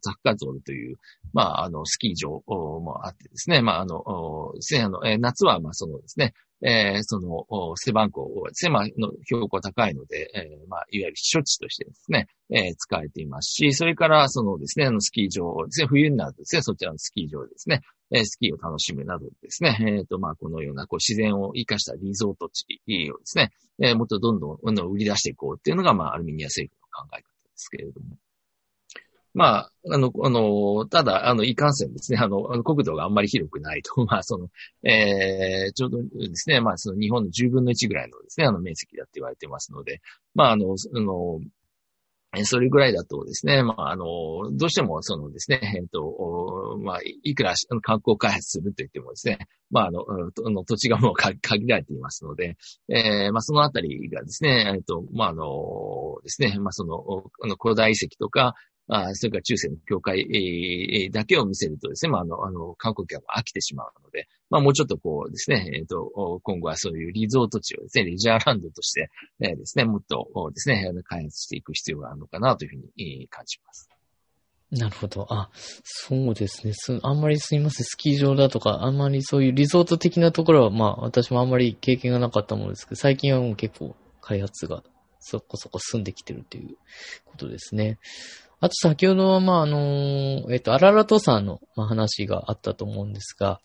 [0.00, 0.96] ザッカゾールという、
[1.32, 17.80] まあ、あの、スキー場もあってですね、まあ、あの、ですね、あの、え夏は、まあ、そのですね、えー、その、背番号ですね、まあ、の標高高いので、えー、まあ、いわゆる避暑地としてですね、えー、使われていますし、それから、そのですね、あの、スキー場ですね、冬になるとですね、そちらのスキー場ですね、
[18.12, 22.66] え、スキーを楽しむなどですね、えっ、ー、と、まあ、このような、こう、自然を活かしたリゾート地
[23.12, 24.58] をですね、えー、もっとどんどん、
[24.90, 28.16] 売り出していこうっていうのが、まあ、アルミニア政府の考え方ですけれども。
[29.32, 34.48] まあ、あの、あの、ただ、あの、いかんせんですね、あの、国土があんまり広くないと、 まあ、その、
[34.82, 40.00] えー、ちょうどですね、まあ、その日本の10分の1ぐらいのですね、あの、面積だって言われてますので、
[40.34, 41.40] まあ、あの、あの、
[42.44, 44.04] それぐらいだとですね、まあ、あの、
[44.52, 49.38] どうしても、そのですね、えっと、まあ、いくら観光開発すると言ってもですね、
[49.70, 50.04] まあ、あの、
[50.50, 52.56] の土地がもう限られていますので、
[52.88, 55.44] えー、まあ、そのあたりがですね、えっと、まあ、あの、
[56.22, 58.54] ですね、まあ、その、あの、古代遺跡とか、
[58.92, 69.08] あそれから中世の教会、えー、だけを見せるとですね、まあ、あの、あの、観光客が飽きてしまうので、まあ、もうちょっとこうですね、えっ、ー、と、今後はそういうリゾート地をですね、レジャーランドとして、
[69.40, 73.88] えー、ですね、もっとですね、開発していく必要があるのかなというふうに感じます。
[74.72, 75.26] なるほど。
[75.30, 75.50] あ、
[75.82, 76.72] そうですね。
[76.74, 77.84] す、あんまりすいません。
[77.84, 84.84] スキー場だとか、あんまりそういうリゾート的なところは、まあ、私もあんまり経験がなかったものですけど、最近はもう結構開発が
[85.18, 86.76] そこそこ進んできてるという
[87.24, 87.98] ことですね。
[88.60, 93.60] あと先ほどは、まあ、あの、えっと、アララト山の話があったと思うんですが、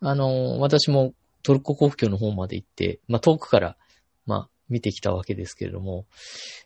[0.00, 3.76] あの、私もトルコ国境の方まで行って、まあ、遠くから、
[4.26, 6.04] まあ、見てきたわけですけれども、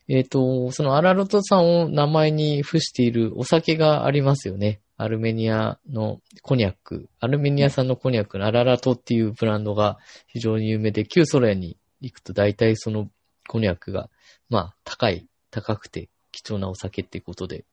[0.09, 4.81] えっ、と、そのアララト山を名前に付しているお酒がありますよね。
[4.97, 13.09] アルメニアのコニャック、アルメニア産のコニャックのアララトっていうブランドが非常に有名で、旧ソ連に行くと大体その
[13.47, 14.11] コニャックが、
[14.49, 17.65] まあ、高い、高くて貴重なお酒っていうことで、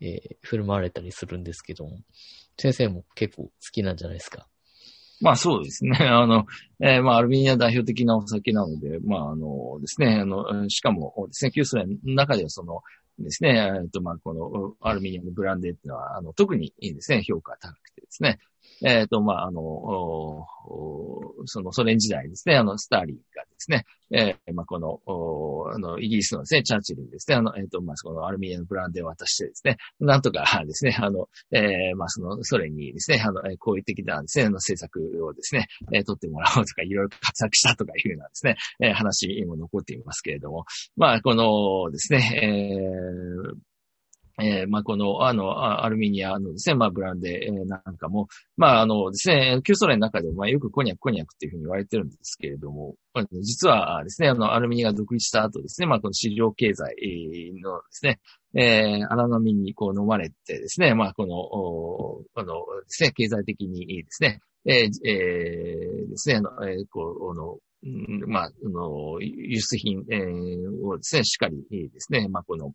[0.00, 1.98] えー、振る舞われたりするんですけども、
[2.58, 4.46] 先生も結構好きなんじゃないですか？
[5.20, 5.96] まあそうですね。
[6.08, 6.46] あの、
[6.80, 12.82] えー、まあアルビニア代表的なお酒なので、まああのですね、あの、しかもですね、旧ソ連の中ではその
[13.18, 18.38] ですね、えっとまあこのアルミニアのブランデーっていうのは、あの、特にいいですね、評価高くてですね、
[18.84, 20.46] えっ、と、まあ、あの、
[21.46, 25.00] そのソ連時代ですね、あの、スターリンがですね、えーまあ、この、
[25.74, 40.64] あの、イギリスのですね、チャーチルにですね、あの、えっ、と、まあ、そのアルミニアのブランデーを渡してですね、なんとかですね、あの、えーまあ、そのソ連にですね、あの、えー好意的なですね、あの政策をですね、えー取ってもらおうとか、いろいろ画策したとかいうようなですね、えー話も残っていますけれども、
[40.96, 43.68] まあ、このですね、えー
[44.40, 52.94] えーまあ、この、あの、アルミニアのですね、まあ、ブランデーなんかも、まあ、あのですね、旧ソ連の中でも、まあ、よくコニャク、コニャクっていうふうに言われてるんですけれども、
[53.42, 56.94] 実はですね、あの、アルミニアが独立した後ですね、まあ、この市場経済
[57.60, 58.20] のですね、
[58.54, 67.58] えー、荒波にこう飲まれてですね、まあ、この、おあのですね、経済的にですね、えー、えーですね、あの、えーこ、の、
[68.26, 72.72] まあ、あの、輸出品、えーをですね、しっかりですね、まあ、この、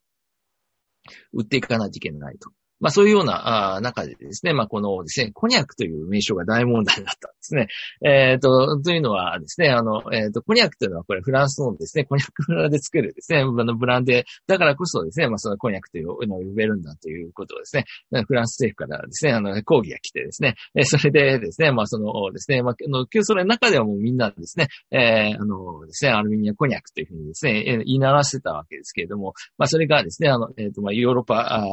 [1.33, 2.51] 売っていかないといけないと。
[2.83, 7.67] まあそういうような中でですね、まあこのですね、コニャクという名称が大問題だったんですね。
[8.05, 17.85] えっ、と、というのはですね、あの、えっ、と、コニャクというのはこれフランスのですね、コニャク村で作るですね、あのブランデー、だからこそですね、まあそのコニャクというのを呼べるんだということをですね、
[18.27, 31.63] フランス政府からですね、あの、抗議が来てですね、それでですね、まあそのですね、まあ、あの、旧ソ連の中ではもうみんなですね、えーあのですね、アルミニアコニャクというふうにですね、言い習わせたわけですけれども、まあそれがですね、あの、えっ、と、まあヨーロッパ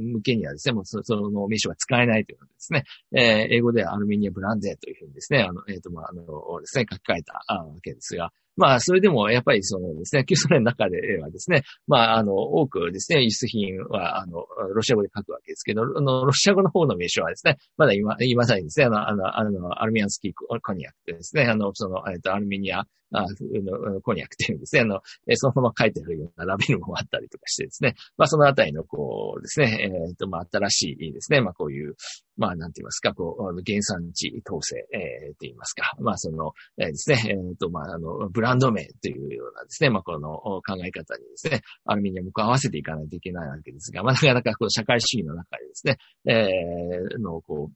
[0.00, 2.84] 向けにはですね、もうその名称が使えないということですね。
[3.14, 6.24] えー英語ではアルミニアブランデーというふうにですね、あの、えっ、と、まあ、あの、
[6.60, 22.84] ですね、書き換えたわけですが、まあ、それでも、やっぱりそのですね、旧ソ連の中ではですね、まあ、あの、多くですね、輸出品は、あの、ロシア語で書くわけですけど、あの、ロシア語の方の名称はですね、まだ今、今さにですね、あの、あの、あのアルミアンスキーコニアクですね、あの、その、えっと、アルミニア、
[23.14, 25.00] あのコニャクっていうんですね、あの、
[25.34, 31.94] そのまま書いてあるようなラベルもあったりとかしてですね、まあそのあたりのこうですね、えっ、と、まあ新しいですね、まあこういう、
[32.42, 47.72] まあなんて言いますか、こう、あの原産地統制、えー、って言いますか、まあその、えーですね、えっ、と、まああの、ブランド名というようなですね、まあこの考え方にですね、アルミニアムを合わせていかないといけないわけですが、まあなかなかこの社会主義の中でですね、えー、の、こう、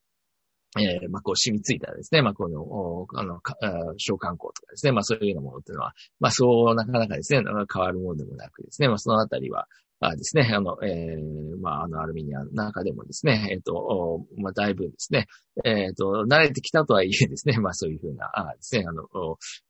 [0.78, 9.68] えーまあ、こう染みついたですね、まあ、この、あの、かあ召喚校とかですね、まあ、そういうようなものっていうのは、まあ、そう、なかなかですね、変わるものでもなくですね、まあ、そのあたりは、
[10.00, 15.26] あですね、あの、えーまあ、あの、アルミニアの中でもですね、えっ、と、まあ、だいぶですね、
[15.64, 19.04] えっ、と、慣れてきたとはいえですね、まあ、そういうふうな、あですね、あの、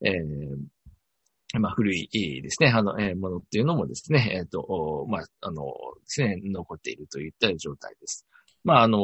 [0.04, 2.08] えーまあ、古い
[2.42, 5.70] ですね、あの、えーものっていうのもですね、えっ、と、まあ、あの、で
[6.06, 8.26] すね、残っているといった状態です。
[8.64, 8.98] まあ、あの、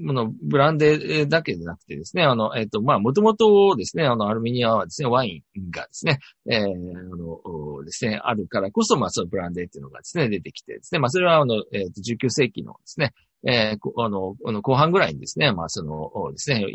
[0.00, 6.18] もの、ブランデーだけでなくてですね、あの、えっ、と、まあ、もともとですね、あの、アルミニアはですね、ワインがですね、
[6.50, 13.12] えー、あの、ですね、あるからこそ、まあ、そのブランデーっていうのがですね、出てきてですね、まあ、それは、あの、えっ、と、19世紀のですね、
[13.48, 16.68] えーあの、あの後半ぐらいにですね、まあ、その、ですね、ヨ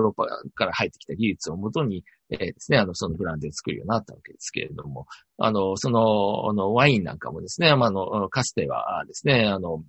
[0.00, 5.06] ーロッパから入ってきた技術をもとに、えーですね、あの、そのブランデーを作るようになったわけですけれども、
[5.38, 9.84] あの、その、あの、ワインなんかもですね、まあ、あの、かつてはですね、あの、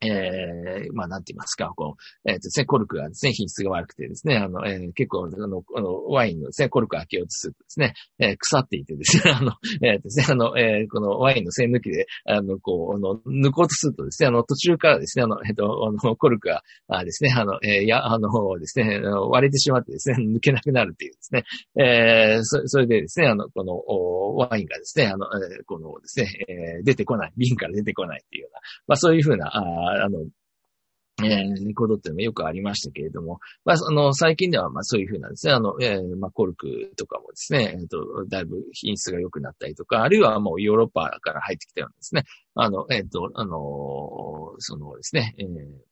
[0.00, 21.44] えー、まあ、なんて言いますか、こう、えっ、とですね、コルクがですね、品質が悪くてですね、あの、えー結構、あの、あの、ワインのですね、コルク開けようとするとですね、えー腐っていてですね、 あの、えーですね、あの、えーこのワインの栓抜きで、あの、こう、あの、抜こうとするとですね、あの、途中からですね、あの、えっ、と、あの、コルクが、あですね、あの、えーや、あの、ですね、割れてしまってですね、抜けなくなるっていうですね、
[21.76, 30.26] えーそそれでですね、あの、この、おワインがですね、あの、えーこのですね、えー出てこない、瓶から出てこないっていうような、まあそういうふうな、ああの、
[31.24, 42.22] えー、ことっていうのもよくありましたけれども、まあ、あの、最近では、まあ、そういうふうなんですね、あの、えーまあ、コルクとかもですね、えっ、と、だいぶ品質が良くなったりとか、あるいはもうヨーロッパから入ってきたようなですね、
[42.54, 45.88] あの、えっ、と、あの、そのですね、えー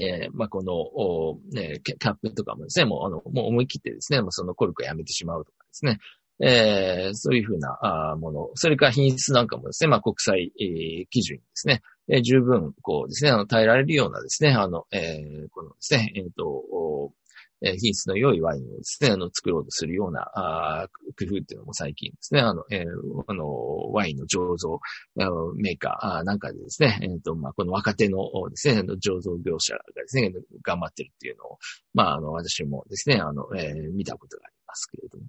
[0.00, 5.98] えーまあ、この、おね、キャップとかもですね、もう、あの、もう思い切ってですね、もうそのコルクをやめてしまうとかですね、
[6.40, 7.78] えーそういうふうな
[8.12, 17.12] あもの、それから品質なんかもですね、まあ、国際、えー基準ですね、え十分、こうですね、あの、耐えられるようなですね、あの、えーこのですね、えっ、と、
[17.60, 22.84] え品質の良いワインをですね、あの、作ろうとするような、あ工夫っていうのも最近ですね、あの、えー
[23.26, 24.80] あの、ワインの醸造
[25.18, 28.18] あのメーカーなんかでですね、えっ、と、まあ、この若手の
[28.48, 31.58] ですね、醸造業者がですね、頑張ってるっていうのを、
[31.94, 35.24] まあ、あの、私もですね、あの、えー見たことがありますけれども。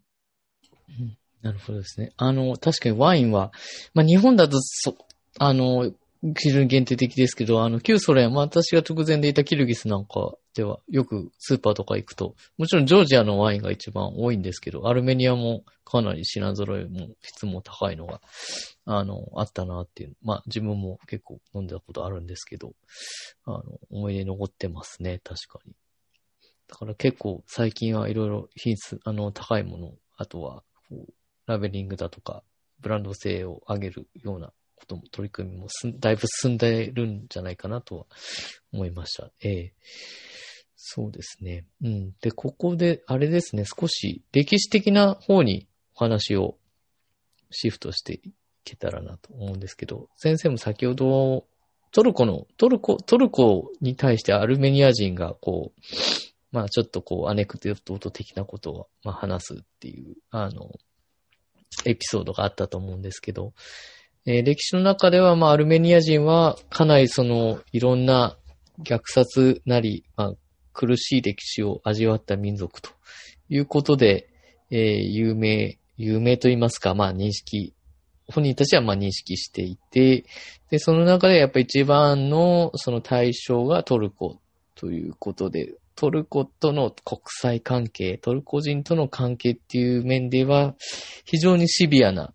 [0.99, 2.11] うんなるほどですね。
[2.17, 3.53] あの、確かにワインは、
[3.93, 4.97] まあ、日本だとそ、
[5.39, 5.89] あの、
[6.35, 18.19] 基準限定的ですけど、あの、旧ソ連、まあ、私が直前でいたキルギスなんかしては、よくスーパーとか行くと、もちろんジョージアのワインが一番多いんですけど、アルメニアもかなり品揃えも質も高いのが、
[18.83, 20.17] あの、あったなっていう。
[20.21, 22.73] まあ自分も結構飲んだことあるんですけど、
[23.45, 25.73] あの、思い出残ってますね、確かに。
[26.67, 30.63] だから結構最近はいろいろ品質、あの、高いもの、あとは、
[31.45, 32.43] ラベリングだとか、
[32.81, 38.05] ブランド性を上げるようなことも、取り組みもすだいぶ進んでるんじゃないかなとは
[38.73, 39.29] 思いました。
[39.41, 39.73] ええ
[40.81, 41.65] そうですね。
[41.83, 42.13] うん。
[42.21, 46.57] で、ここで、あれですね、少し歴史的な方にお話を
[47.51, 48.31] シフトしてい
[48.63, 51.45] けたらなと思うんですけど、先生も先ほど、
[51.91, 55.81] トルコの、トルコ、トルコに対してアルメニア人がこう、
[56.51, 60.71] まあちょっとこう、アネクドート的なことを、まあ、話すっていう、あの、
[61.85, 63.53] エピソードがあったと思うんですけど、
[64.31, 68.37] えー歴史の中では、まあ、アルメニア人は、かなりその、いろんな
[68.83, 70.33] 虐殺なり、まあ、
[70.71, 72.91] 苦しい歴史を味わった民族と
[73.49, 74.29] いうことで、
[74.69, 77.73] えー有名、有名と言いますか、まあ、認識、
[78.31, 80.25] 本人たちはまあ認識していて、
[80.69, 84.39] で、その中でやっぱり一番のその対象がトルコ
[84.75, 90.75] ということで、トルコとの国際関係、トルコ人との関係っていう面では、
[91.25, 92.31] 非常にシビアな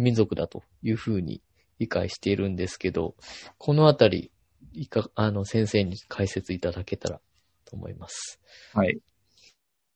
[0.00, 1.42] 民族だというふうに
[1.78, 3.14] 理解しているんですけど、
[3.58, 4.30] このあたり、
[4.72, 7.20] いか、あの、先生に解説いただけたら
[7.64, 8.38] と思います。
[8.74, 8.98] はい。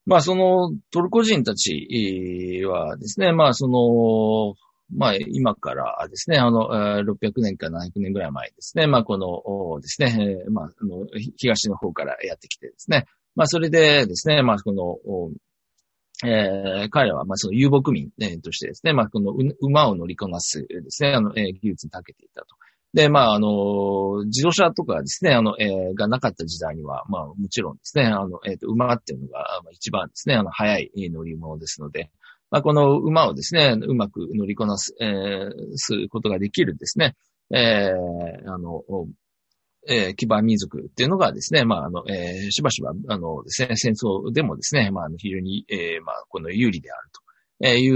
[0.05, 4.55] まあ、その、トルコ人たちはですね、まあ、その、
[4.94, 6.68] まあ、今からですね、あの、
[7.03, 14.98] 600年か700年ぐらい前ですね、まあ、この、ですね、まあ、の、東の方からやってきてですね、まあ、それでですね、まあ、この、
[16.25, 22.47] えー彼らは、まあ、その遊牧民、えーとしてですね、まあ、この馬を乗りこなすですね、あの、えー技術に長けていたと。
[22.95, 32.11] で、まあ、あの、自動車とかですね、あの、えーがなかった時代には、まあ、もちろんですね、あの、えっ、と、馬っていうのが、まあ、一番ですね、あの、速い乗り物ですので、
[32.51, 37.16] まあ、この馬をですね、うまく乗りこなす、えーすることができるですね、
[37.51, 38.83] えーあの、
[39.89, 47.20] えー基盤民族っていうのがですね、まあ、あの、えーしばしば、あの、戦争でもですね、まあ、非常に、えーまあ、この有利であると、
[47.68, 47.91] えーい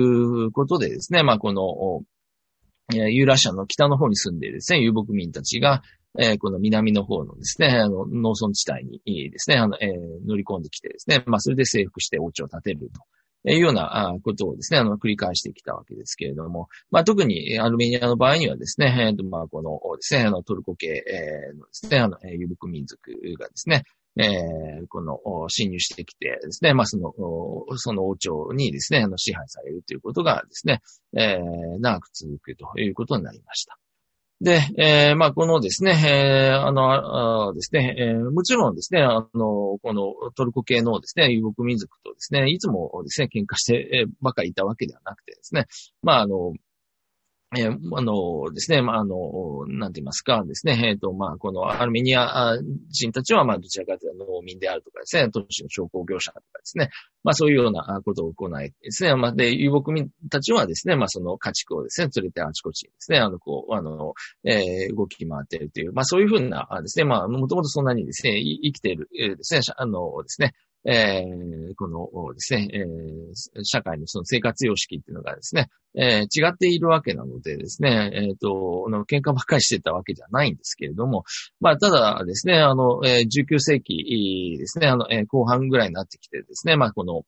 [0.46, 2.02] うことでですね、まあ、この、
[2.94, 5.82] えーユーラシアの北の方に住んでいるですね、遊牧民たちが、
[6.18, 13.00] えーこの南の方のですね、あの、農村地帯にですね、あの、えー乗り込んできてですね、まあ、それで征服して王朝を建てると。
[13.52, 23.00] いうようなことをですね、あの、繰り返してきたわけですけれども、まあ、特にアルメニアの場合にはですね、えーとまあ、このですね、あの、トルコ系のですね、あの、遊牧民族
[23.38, 23.84] がですね、
[24.18, 25.18] えーこの、
[25.48, 27.12] 侵入してきてですね、まあ、その、
[27.76, 30.80] その王朝にですね、あの、支配されるということがですね、
[31.16, 33.78] えー長く続くということになりました。
[34.40, 45.66] で、えーまあ、このですね、えーあの、あですね、えーもちろんですね、あの、このトルコ系のですね、遊牧民族とですね、いつもですね、喧嘩してばかりいたわけではなくてですね、
[46.02, 46.52] まあ、あの、
[47.54, 52.58] えーあのですね、まあ、あの、なんて言いますかですね、えっ、と、まあ、このアルメニア
[52.90, 56.90] 人たちは、まあ、どちらかというと農民であるとかですね、都市の商工業者とかですね、
[57.22, 70.54] まあ、そういうようなことを行いですね、まあ、で、遊牧民たちはですね、まあ、その家畜をですね、連れてあちこちにですね、あの、こう、あの、えー動き回っているという、まあ、そういうふうなですね、まあ、もともとそんなにですね、生きている、えーですね、あのですね、
[70.88, 81.24] えーこのですね、えー社会のその生活様式っていうのがですね、えー違っているわけなのでですね、えっ、と、喧嘩ばっかりしてたわけじゃないんですけれども、
[81.60, 87.22] まあ、ただですね、あの、えー19世紀ですね、あの、えー後半ぐらいになってきてですね、まあ、この、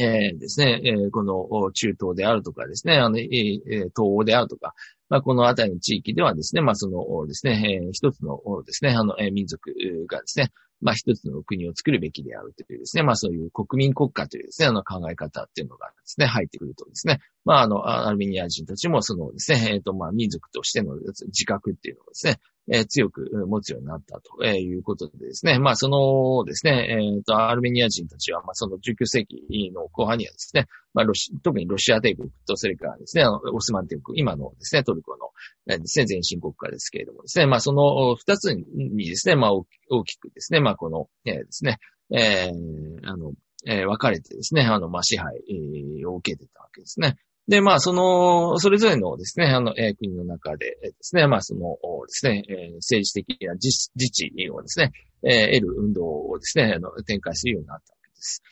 [0.00, 4.74] えーですね、えーこの中東であるとかですね、あの、えー東欧であるとか、
[5.08, 9.70] まあ、このあたりの地域ではですね、まあ、そのですね、えー一つのですね、あの、えー民族
[10.10, 10.50] がですね、
[10.80, 22.38] まあ、一つの国を作るべきであるというですね、まあ、そういう国民国家というですね、あの考え方っていうのがですね、入ってくるとですね、まあ、あの、アルメニア人たちもそのですね、えっ、と、まあ、民族としての自覚っていうのをですね、
[22.70, 35.30] えー強く持つようになったということでですね、まあ、そのですね、えっ、と、アルメニア人たちは、まあ、その19世紀の後半にはですね、まあ、ロシ、特にロシア帝国と、それからですね、あのオスマン帝国、今のですね、トルコの、
[35.70, 39.64] えーですね、前進国家ですけれどもですね、まあ、その二つにですね、まあ、大
[40.04, 41.78] きくですね、まあ、この、えーですね、
[42.12, 43.32] えーあの、
[43.66, 47.16] えー分かれてですね、あの、まあ、支配えーを受けてたわけですね。
[47.48, 51.76] で、まあ、その、それぞれのですね、あの、えー国の中でですね、まあ、そので
[52.08, 58.42] すね、えー政治的な自治自治をですね、えー得る運動をですね、あの、展開するようになったわけです。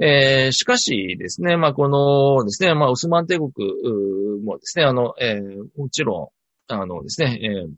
[0.00, 3.50] えーしかしですね、まあ、このですね、まあ、オスマン帝国
[4.44, 6.32] もですね、あの、えーもちろ
[6.68, 7.72] ん、あのですね、えー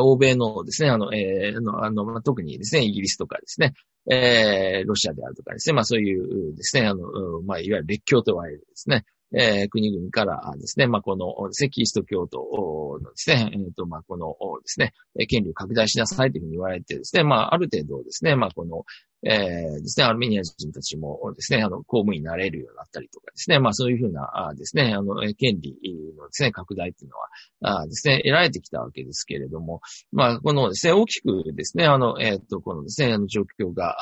[0.00, 3.72] 欧米のですね、あの、えーの、あの、特にですね、イギリスとかですね、
[4.10, 7.02] えーロシアであるとかですね、まあそういうですね、あの、
[7.42, 9.04] まあいわゆる列強と言われるですね、
[9.34, 14.92] えー国々からですね、まあこの、ですね、キリスト教徒のですね、えっ、と、まあこのですね、
[15.28, 18.84] 権利を拡大しなさいというふうに言われてですね、まあある程度ですね、まあこの、
[19.24, 25.76] えーですね、アルメニア人たちもですね、あの、公務員になれるようになったりとかですね、まあそういうふうな、あですね、あの、権利
[26.16, 33.96] のですね、拡大っていうのは、あですね、得られてきたわけですけれども、まあ、このですね、大きくですね、あの、えっ、と、このですね、あの状況が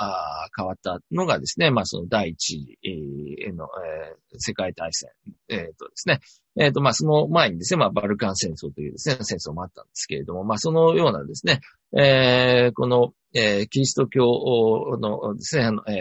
[0.57, 5.11] 変わったのがですね、まあ、その第一次の、えー世界大戦、
[5.49, 6.21] えっ、とですね、
[6.61, 11.61] えっ、と、まあ、その前にですね、まあ、バルカン戦争というですね、戦争もあったんですけれども、まあ、そのようなですね、
[11.99, 15.95] えーこの、えーキリスト教のですね、あの、えー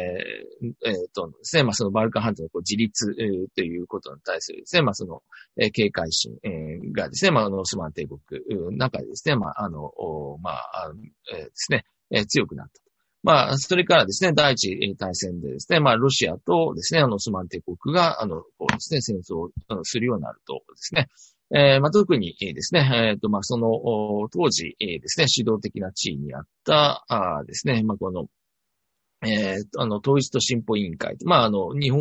[0.85, 5.21] えーとですね、まあ、そのバルカン半島のこう自立、えーということに対するですね、まあ、その、
[5.57, 8.19] えー警戒心、えーがですね、まあ、あの、オスマン帝国
[8.61, 9.93] の中でですね、まあ、あの、
[10.43, 10.91] まあ、
[11.33, 12.88] えーですね、えー強くなった。
[13.23, 19.49] まあ、それからですね、第一次大戦でですね、まあ、ロシアとですね、あの、スマン帝国が、あの、こうですね、戦争を
[19.83, 21.07] するようになるとですね、
[21.51, 28.27] えーまあ、特にですね、えっ、と、まあ、その、当時、えですね、指導的な地位にあった、あですね、まあ、この、
[29.21, 31.15] えーあの、統一と進歩委員会。
[31.25, 31.99] まあ、あの、日本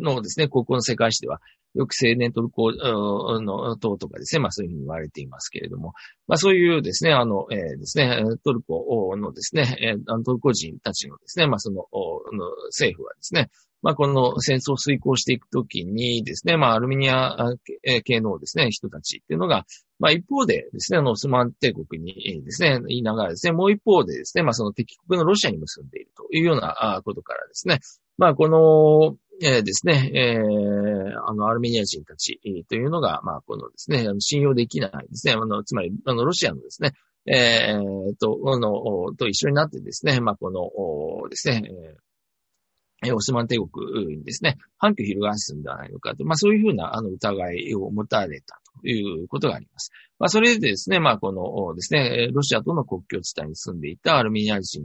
[0.00, 1.40] のですね、高校の世界史では、
[1.74, 5.92] よく青年トルコの党とかですね、まあそういうふうに言われていますけれども、
[6.26, 9.76] まあそういうですね、あの、えーですね、トルコのですね、
[10.24, 13.50] トルコ人たちのですね、まあその、の政府はですね、
[13.86, 17.36] まあこの戦争を遂行していくときにですね、まあアルメニア
[18.04, 19.64] 系のですね、人たちっていうのが、
[20.00, 27.78] まあ一方でですね、あの、スマン帝国にですね、言いながらですね、もう一方でですね、まあその敵国のロシアにも住んでいるというようなことからですね、
[28.18, 36.92] まあこの、えーですね、えーあの、アルメニア人たちというのが、まあ、このですね、信用できないですね、あの、つまり、あの、ロシアのですね、
[37.26, 41.62] えーと、あの、と一緒になってですね、まあ、この、ですね、
[43.04, 49.90] えーオスマン帝国にですね、反旗を翻すんではないのかと、まあそういうふうなあの疑いを持たれたということがあります。
[50.18, 54.82] まあそれでですね、まあこのですね、ロシアとの国境地帯に住んでいたアルメニア人、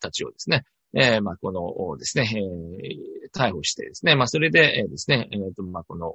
[0.00, 0.64] たちをですね、
[0.96, 6.12] えーまあこのですね、えー逮捕してですね、まあそれで、えーですね、えーと、まあこの、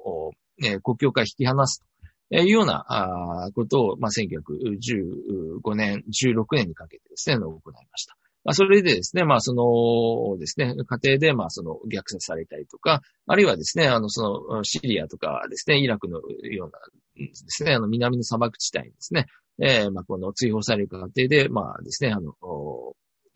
[0.64, 1.84] えー国境から引き離す
[2.32, 8.16] というようなあーことを、まあ1915年、16年にかけてですね、行いました。
[8.44, 16.20] まあ、それでですね、まあ、そのですね、家庭で、まあ、その虐殺されたりとか、あるいはですね、あの、その、シリアとかですね、イラクの
[16.50, 16.80] ような
[17.16, 19.26] ですね、あの、南の砂漠地帯にですね、
[19.62, 22.34] えーまあ、この追放される過程で、まあですね、あの、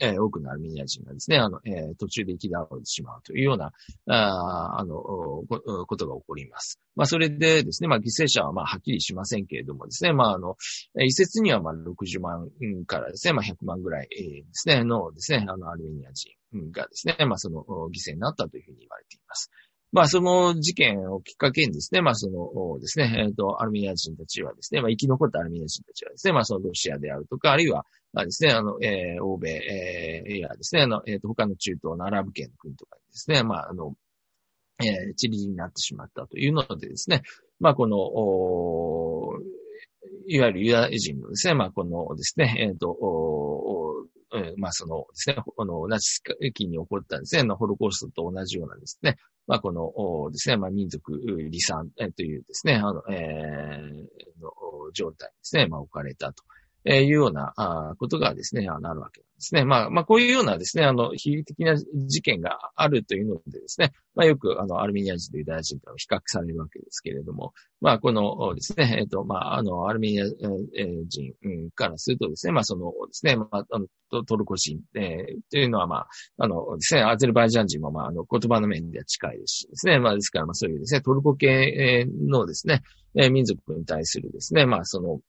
[0.03, 3.71] えー多くのアルメニア人がですね、あの、えー途中で生き倒れてしまうというような、
[4.07, 5.45] ああの、こ
[5.87, 6.79] ことが起こります。
[6.95, 10.57] まあ、それでですね、まあ、犠牲者はまあ、はっきりしませんけれどもですね、まあ、あの、
[10.99, 12.49] えー一説にはまあ、60万
[12.85, 16.31] からですね、まあ、100万ぐらい、えですね、のですね、あの、アルメニア人
[16.71, 19.49] がですね、まあ、その、犠牲になったというふうに言われています。
[19.93, 33.93] まあ、その事件をきっかけにですね、まあ、そのですね、えっ、と、アルメニア人たちはですね、まあ、生き残ったアルメニア人たちはですね、まあ、そのロシアであるとか、あるいは、まあですね、あの、えー欧米、えーいやですね、あの、えっ、と、他の中東のアラブ系の国とかにですね、まあ、あの、
[34.79, 37.21] えー、チリになってしまったというのでですね、
[37.59, 39.37] まあ、この、お
[40.27, 44.07] いわゆるユダヤ人のですね、まあ、このですね、えっ、と、お
[44.57, 46.23] まあ、そのですね、あの、ナチス
[46.53, 49.17] 期に起こったですね、のホロコーストと同じようなですね、
[49.47, 56.43] まあ、この、ですね、まあ、民族離散というですね、あの、えーの状態ですね、まあ、置かれたと。
[56.85, 59.65] えいうような、あことがですね、あなるわけなんですね。
[59.65, 73.87] まあ、まあ、こういうようなですね、あの、悲劇的な事件があるというのでですね、まあ、よく、あの、アルメニア人とユダヤ人と比較されるわけですけれども、まあ、このですね、えっ、と、まあ、あの、アルメニア人からするとですね、まあ、そのですね、まあ、あの、
[74.25, 76.07] トルコ人、えーというのは、まあ、
[76.37, 82.81] あのですね、アゼルバイジャン人も、まあ、あの、言葉の面では近いですしですね、まあ、ですから、まあ、そういうですね、トルコ系のですね、
[83.15, 85.19] え民族に対するですね、まあ、その、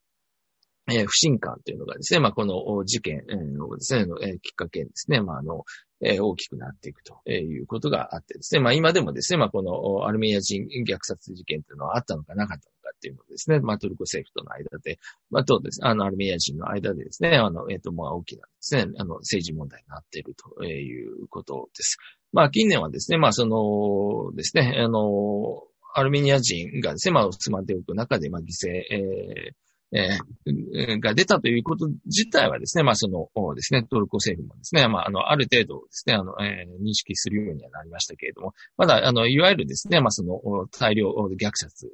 [0.86, 3.22] え不信感というのがですね、まあ、この事件
[3.56, 5.64] のですね、えきっかけにですね、まあ、あの、
[6.00, 14.98] え大きくなっていくということがあってですね、まあ、今でもですね、まあ、このアルメニア人虐殺事件というのはあったのかなかったのかっていうのですね、まあ、トルコ政府との間で、
[15.30, 15.80] まあ、とです。
[15.80, 21.96] ね、あの、アルメニア人の間でですね、あの、えっ、と、まあ、大きなですね、あの、政治問題になっているということです。
[22.32, 25.62] まあ、近年はですね、まあ、そのですね、あの、
[25.94, 29.54] アルメニア人がですね、まあ、妻帝国の中で、まあ、犠牲、えー
[29.94, 40.40] えーが出たということ自体はですね、まあそのですね、トルコ政府もですね、まああの、ある程度ですね、あの、えー認識するようにはなりましたけれども、まだ、あの、いわゆるですね、まあその、
[40.78, 41.90] 大量虐殺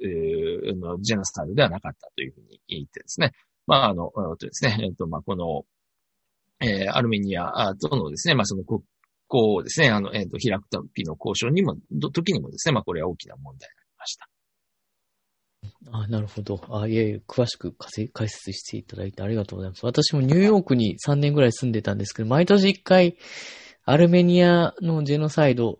[0.81, 3.31] のジェノサイドではなかったというふうに言ってですね、
[3.67, 5.63] まあ、あの、とですね、えっと、まあ、この、
[6.59, 8.81] えー、アルメニアとのですね、まあ、その国
[9.31, 11.75] 交をですね、あの、えっと、開く時の交渉にも、
[12.11, 14.30] 時にもですね、まあ、これは大きな問題になりました。
[15.91, 16.59] あなるほど。
[16.69, 19.85] あいえいえ、詳しく解説していただいてありがとうございます。
[19.85, 23.17] 私もニューヨークに3年ぐらい住んでたんですけど、毎年1回、
[23.83, 25.79] アルメニアのジェノサイド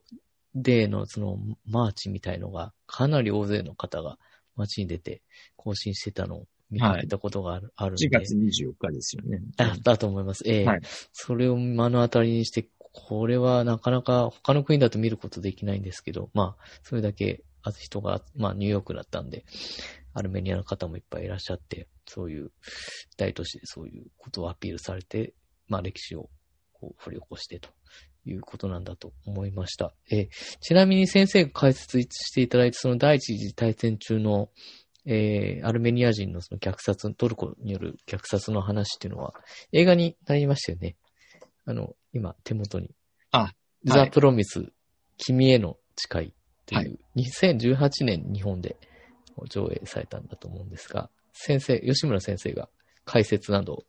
[0.56, 4.18] デーのそのマーチみたいのが、かなり大勢の方が
[4.56, 5.22] 街に出て
[5.56, 8.08] 行進してたのを見かけたことがある,、はい、あるんで。
[8.08, 9.42] 4月24日ですよね。
[9.58, 10.44] あ、だと思います。
[10.46, 10.82] ええーはい、
[11.14, 19.46] それを目の当たりにして、これはなかなか他の国だと見ることできないんですけど、まあ、それだけ人が、まあ、ニューヨークだったんで、
[20.14, 22.52] アルメニアの方もいっぱいいらっしゃって、そういう
[23.18, 25.34] 大都市でそういうことをアピールされて、
[25.68, 26.30] まあ、歴史を
[26.74, 27.70] こう掘り起こしてと
[28.26, 29.94] いうことなんだと思いました。
[30.12, 30.28] え
[30.60, 34.50] ちなみに先生が解説していただいたその第一次大戦中の、
[35.06, 39.34] えー、アルメニア人のその虐殺、トルコによる虐殺の話っていうのは
[39.72, 40.96] 映画になりましたよね。
[41.66, 42.90] あの、今手元に。
[43.32, 43.54] あ、
[43.86, 44.72] ザ・プロミス、
[45.18, 46.34] 君への誓い
[46.72, 48.78] という、はい、2018年日本で
[49.50, 52.70] 上映されたんだと思うんですが、先生、吉村先生が
[53.06, 53.84] 解説など、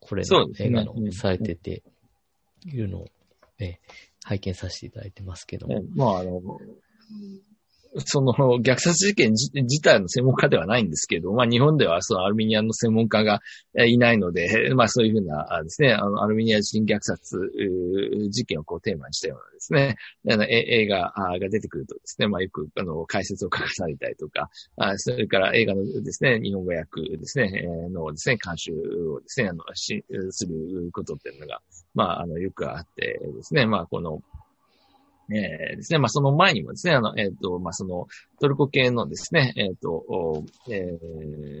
[0.00, 1.82] これの映画のされてて
[2.64, 3.06] いるのを、
[3.58, 3.80] ね、
[4.24, 5.82] 拝見させていただいてますけども。
[5.94, 6.40] まあ、あの、
[8.04, 13.40] その虐殺事件自体の専門家ではないんですけど、まあ日本ではそのアルミニアの専門家が
[13.76, 17.38] いないので、まあそういうふうなですね、あのアルミニア人虐殺
[18.30, 19.96] 事件をこうテーマにしたようなですね、
[20.30, 24.50] あの映画が出てくるとですね、まあよくあの解説を書かされたりとか、
[24.96, 31.60] それから映画のですね、日本語訳ですね、のですね、監修をですね、あのしすることっていうのが、
[31.94, 34.20] まああのよくあってですね、まあこの、
[35.30, 38.06] えー、ですね、まあ、その前にもですね、あの、えっ、ー、と、まあ、その、
[38.40, 40.98] トルコ系のですね、えっ、ー、と、え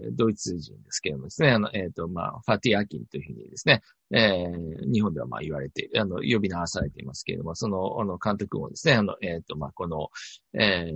[0.08, 10.08] ー、ドイツ人ですけれどもですね、あの、えっ、と、まあ、ファティアキンというふうにですね、えー、日本ではま言われて、あの、呼び直されていますけれども、その、あの、監督もですね、あの、えっ、と、まあ、この、
[10.54, 10.94] えー、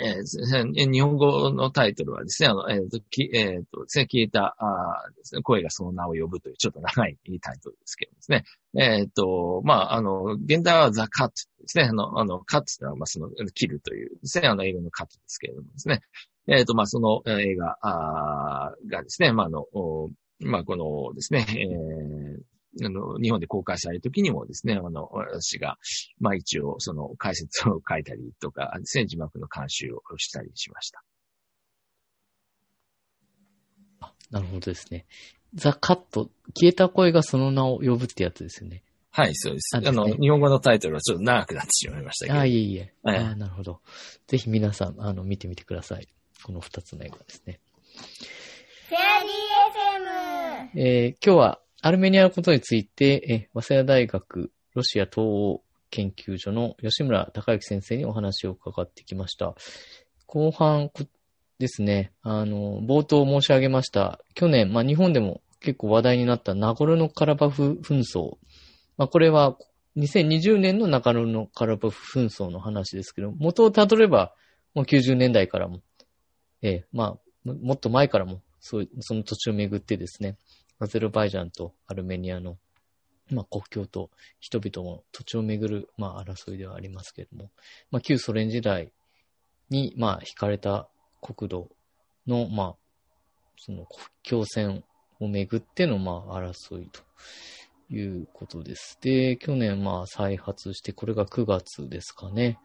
[0.00, 8.44] えー、 日本語のタイトルはですね、あの、えっ、ー、と、きえっ、ー、とですね、消えた、あですね、声がその名を呼ぶというちょっと長いタイトルですけどですね。
[8.76, 11.84] えっ、と、まあ、あの、現代はザ・カットですね。
[11.84, 16.00] あの、あの、カットというのは、まあ、その、切るというですね、あの、英語のカットですけれどもですね。
[16.48, 19.66] えっ、と、まあ、その映画あがですね、まあ、あの、
[20.40, 22.42] まあ、このですね、えー、
[22.82, 25.78] あの、日本で公開されるときにもですね、あの、私が、
[26.18, 31.04] まあ一応、その解説を書いたりとかですね、字幕の監修をしたりしました。
[34.00, 35.06] あ、なるほどですね。
[35.54, 38.82] ザ・カット、消えた声がその名を呼ぶってやつですよね。
[39.10, 39.76] はい、そうです。
[39.76, 42.38] あ、ね、の、日本語のタイトルはちょっと長くなってしまいましたけど。
[42.40, 42.92] あ、いえいえ。
[43.04, 43.80] はい、あなるほど。
[44.26, 46.08] ぜひ皆さん、あの、見てみてください。
[46.42, 47.60] この二つの映画ですね。
[48.88, 49.34] フェアリー
[50.74, 50.80] FM!
[50.80, 59.54] えー、今日はアルメニアのことについて、え、早稲田大学ロシア東欧研究所の吉村隆之先生にお話を伺ってきました。
[60.24, 60.90] 後半
[61.58, 68.38] ですね、あの、冒頭申し上げました、去年、まあ日本でも結構話題になったナゴルノカラバフ紛争。
[68.96, 69.58] まあこれは
[69.98, 74.32] 2020年のナゴルノカラバフ紛争の話ですけど、元をたどれば、
[74.72, 75.82] もう90年代からも、
[76.62, 80.38] え、まあ、もっと前からも、そう、その土地をめぐってですね、
[80.78, 82.56] アゼルバイジャンとアルメニアの、
[83.30, 84.10] まあ、国境と
[84.40, 87.50] 人々の土地をめぐる、まあ、争いではありますけれども、
[87.90, 88.92] まあ、旧ソ連時代
[89.70, 90.88] に、まあ、引かれた
[91.20, 91.70] 国土
[92.26, 92.74] の、まあ、
[93.56, 94.84] その国境線
[95.20, 97.00] をめぐっての、まあ、争いと
[97.94, 98.98] いうことです。
[99.00, 102.58] で、去年、まあ、再発して、これが9月ですかね。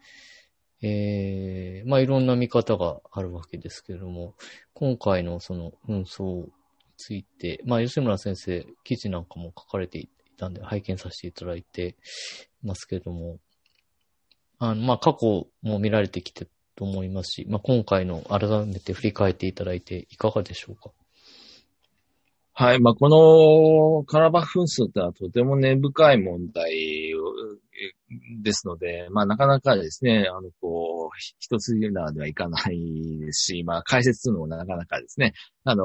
[0.82, 4.34] えー、まあ、いろんな見方があるわけですけれども、
[4.72, 6.46] 今回のその紛争
[7.00, 11.96] ついて、まあ、吉村先生、記事なんかも書かれていたんで、拝見させていただいて
[12.62, 13.38] ますけれども、
[14.58, 16.46] あの、まあ、過去も見られてきて
[16.76, 20.90] と思いますし、まあ、今回の改めて振り返っていただいていかがでしょうか？
[22.52, 22.80] はい。
[22.80, 27.09] まあ、このカラバフ紛争ってのはとても根深い問題
[28.42, 35.32] ですので、まあ、なかなかですね、あの、こう、一つならではいかないですし、まあ、解説するのもなかなかですね、
[35.64, 35.84] あの、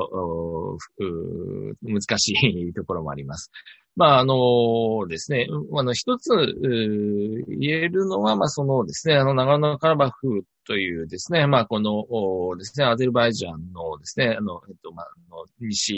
[1.82, 3.51] 難しい ところもあります。
[3.95, 15.07] まあ、あのですね、あの、一つ言えるのは、まあ、そのですね、あの、長野カラバフというですね、まあ、このですね、アゼルバイジャンのですね、あの、えっと、まあ、
[15.59, 15.93] 西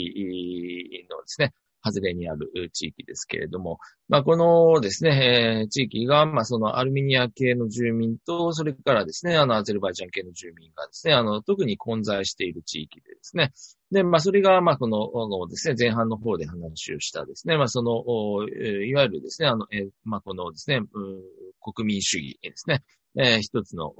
[1.10, 1.52] のですね、
[1.90, 3.78] 外れにある地域ですけれども、
[4.08, 13.52] まあ、このですね、えー、地域が、まあ、そのアルミニア系の住民と、それからですね、あの、アゼルバイジャン系の住民がですね、あの、特に混在している地域でですね、
[13.90, 18.02] で、まあ、それが、まあ、この、このですね、前半の方で話をしたですね、まあ、その、
[18.48, 21.22] いわゆるですね、あの、えーまあ、このですね、うん
[21.60, 22.82] 国民主義ですね、
[23.16, 23.94] えー一つの、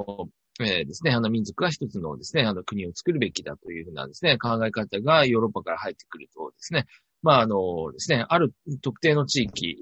[0.60, 6.86] えーですね、あの民族が一つのですね、あの国を作るべきだというふうなですね、考え方がヨーロッパから入ってくるとですね、
[7.22, 8.52] まあ、あのですね、ある
[8.82, 9.76] 特定の地域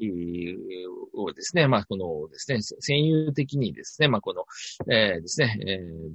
[1.15, 4.45] をですね、まあ、このですね、占有的にですね、まあ、この、
[4.93, 6.13] えーですね、えー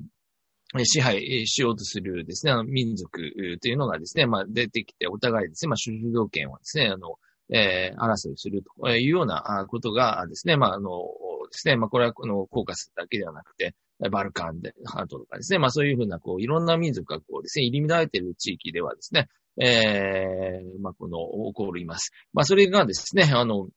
[0.86, 3.20] 支配しようとするですね、あの民族
[3.62, 7.16] というのがですね、まあ出てきて、お互いですね、まあ主導権をですね、あの、
[7.54, 10.90] えー争いするというようなことがですね、まああの、
[11.52, 13.76] ですね、まあこれはこのコーカスだけではなくて、
[14.10, 19.28] バルカンで、ハートとかですね、まあそういうふうな、こう、いろんな民族がこうですね、入り乱れている地域ではですね、
[19.60, 21.18] えー、まあこの、
[21.52, 22.12] 起こります。
[22.34, 23.68] まあそれがですね、あの、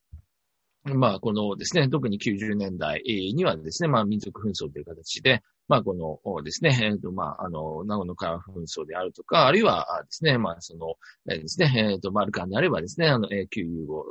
[0.84, 3.02] まあ、このですね、特に90年代
[3.34, 10.94] にはですね、まあ、民族紛争という形で、まあ、このですね、えっ、と、まあ、あの、ナゴノカラ紛争であるとか、あるいはですね、まあ、その、
[11.30, 14.04] えーですね、えっ、と、バルカンであればですね、あの、えー旧ユーゴ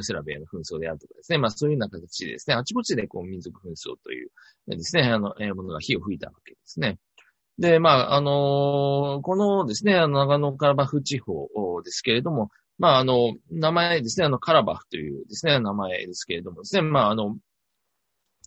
[0.00, 4.30] スラビアの紛争であるとかですね、まあ、そういうような形でですね、あちこちでこう、民族紛争という
[4.66, 6.98] ですね、あの、えものが火を吹いたわけですね。
[7.58, 11.48] で、まあ、あのこのですね、あの、長野カラバフ地方
[11.82, 17.36] ですけれども、まあ、あの、名前ですね、あの、カラバフというですね、名前ですけれどもですね、まあ、あの、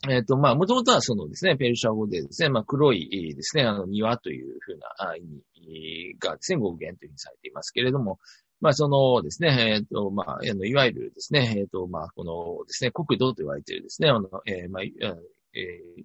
[0.07, 8.19] えっ、と、まあ、もともとはそのですね、ペルシャ語でですね、まあ、黒いですね、あの、庭というふうな意味がですね、語源というふうにされていますけれども、
[8.61, 15.15] まあ、そのですね、えっ、と、まあ、あの、いわゆるですね、えっ、と、まあ、このですね、国土と言われているですね、あの、えまあ、えー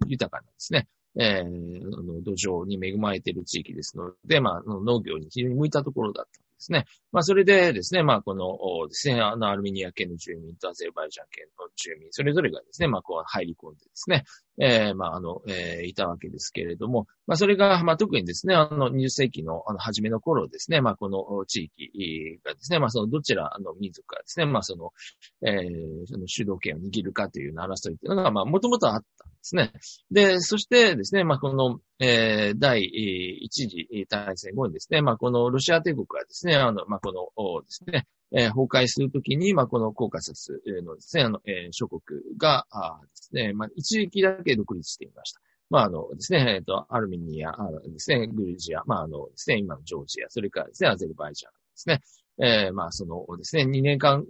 [0.07, 6.44] 豊かなですね、えー、あの土壌に恵まれている地域ですので、まあ、農業に非常に向いたところだった。
[6.65, 6.85] ですね。
[7.11, 14.23] まあ、それでですね、まあ、このですね、あの、アルメニア系の住民とアゼルバイジャン系の住民、それぞれがですね、まあ、こう入り込んでですね、
[14.59, 24.91] えー、まあ、あの、えーいたわけですけれども、まあ、それが、まあ、特にですね、あの、20世紀の、あの、初めの頃ですね、まあ、この地域がですね、まあ、その、どちらの民族がですね、まあ、その、
[25.41, 29.71] えー、その主導権を握るかというような争いというのが、まあ、もともとあったんですね。
[30.11, 42.01] で、そしてですね、まあ、この、えー、第一次大戦後にですね、まあ、このロシア帝国がですね、あの、まあ、この、ですね、えー崩壊するときに、まあ、このコーカサスのですね、あの、えー諸国
[42.37, 45.41] が、あですね、まあ、一時期だけ独立していました。
[45.69, 52.01] まあ、あのですね、えっ、と、アルメニア、あのですね、グルジア、まあ、あのですね、今のジョージア、それからですね、アゼルバイジャンですね、
[52.37, 54.25] えーまあ、そのですね、2年間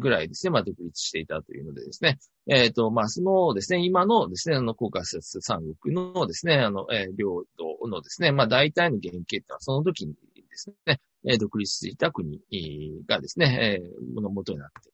[0.00, 2.18] ぐらいですね、まあ、独立していたというのでですね、
[2.48, 12.40] えっ、と、まあ、そのですね、今のですね、あの、コーカス三国のですね、あの、えー領土のですね、まあ、大体の原型っていうのは、その時にですね、えー独立していた国
[13.06, 14.93] がですね、えーの元になっている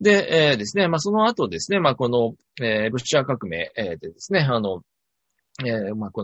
[0.00, 0.50] で。
[0.50, 4.82] えーですね、まあ、その後ですね、まあ、この、えーロシア革命えーでですね、あの、
[5.64, 6.22] えーまあ、こ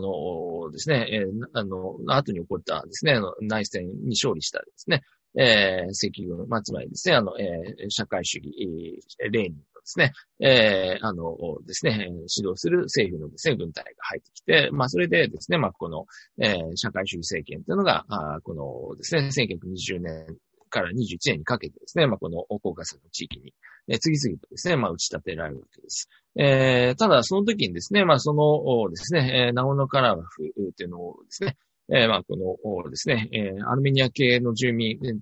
[0.66, 5.02] のですね、えーあの、後に起こったですね、あの内戦に勝利したですね、
[5.36, 16.06] えー、赤軍、まあ、つまりですね、あの、えー社会主義、えレーニンのですね、えーあのですね、指導する政府のですね、軍隊が入ってきて、まあ、それでですね、まあ、この、
[16.40, 20.26] えー社会主義政権というのが、あこのですね、1920年
[20.74, 23.54] から21年にかけてですね、まあ、このコーカスの地域に、
[23.88, 26.08] えー次々とですね、まあ、打ち立てられるわけです。
[26.36, 31.56] えーただ、その時にですね、まあ、そのですね、えーナゴノカラバフっていうのをですね、
[31.92, 35.18] えーまあ、このですね、えーアルメニア系の住民、えー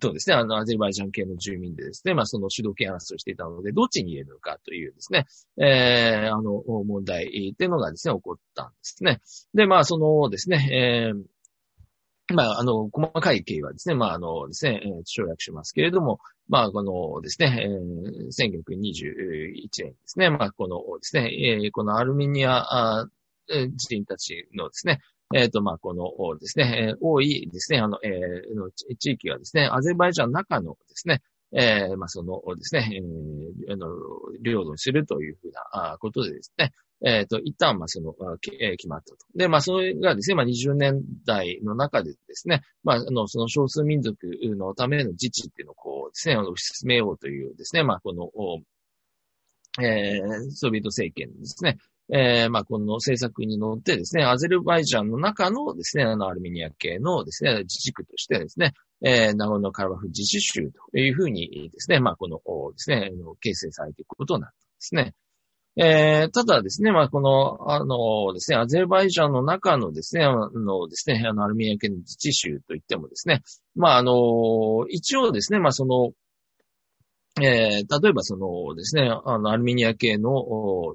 [0.00, 5.26] とですね、あの、アゼルバイジャン系の住民でですね、まあ、その主導権争いをしていたので、どっちに入れるのかというですね、
[5.58, 9.20] えーあの、問題っていうのがですね、起こったんですね。
[9.54, 11.22] で、まあ、そのですね、えー
[12.30, 16.18] まあ、あの、細かい経緯はですね、まあ、あのですね、えー省略しますけれども、
[16.48, 21.30] まあ、このですね、えー1921年ですね、まあ、このですね、
[21.62, 23.06] えーこのアルメニアあ
[23.76, 25.00] 人たちのですね、
[25.34, 31.22] えっ、と、まあ、このですね、多いですね、あの、えーの地域はですね、アゼルバイジャンの中のですね、
[31.54, 33.88] えーまあ、そのですね、えーあの、
[34.40, 36.72] 領土にするというふうなことでですね、
[37.04, 38.14] えっ、と、一旦、まあ、その、
[38.60, 39.16] えー決まったと。
[39.34, 44.16] で、まあ、それがですね、まあ、20年代の中でですね、まあ、あの、その少数民族
[44.56, 48.30] のための自治っていうのをこうですね、あの、推し進めようというですね、まあ、この、
[49.82, 51.78] えーソビエト政権ですね、
[52.14, 62.38] えーまあ、この政策に乗ってですね、アゼルバイジャンの中のですね、あの、アルメニア系のですね、自治区としてですね、えー、ナゴノカラバフ自治州というふうにですね、まあ、この、
[62.72, 65.14] ですね、形成されていくことになったんですね。
[65.76, 73.40] えー、ただですね、まあ、この、あのですね、アゼルバイジャンの中のですね、あのですね、あの、アルメニア系の自治州といってもですね、
[73.74, 76.12] まあ、あの、一応ですね、まあ、その、
[77.40, 80.30] えー例えばそのですね、あの、アルメニア系の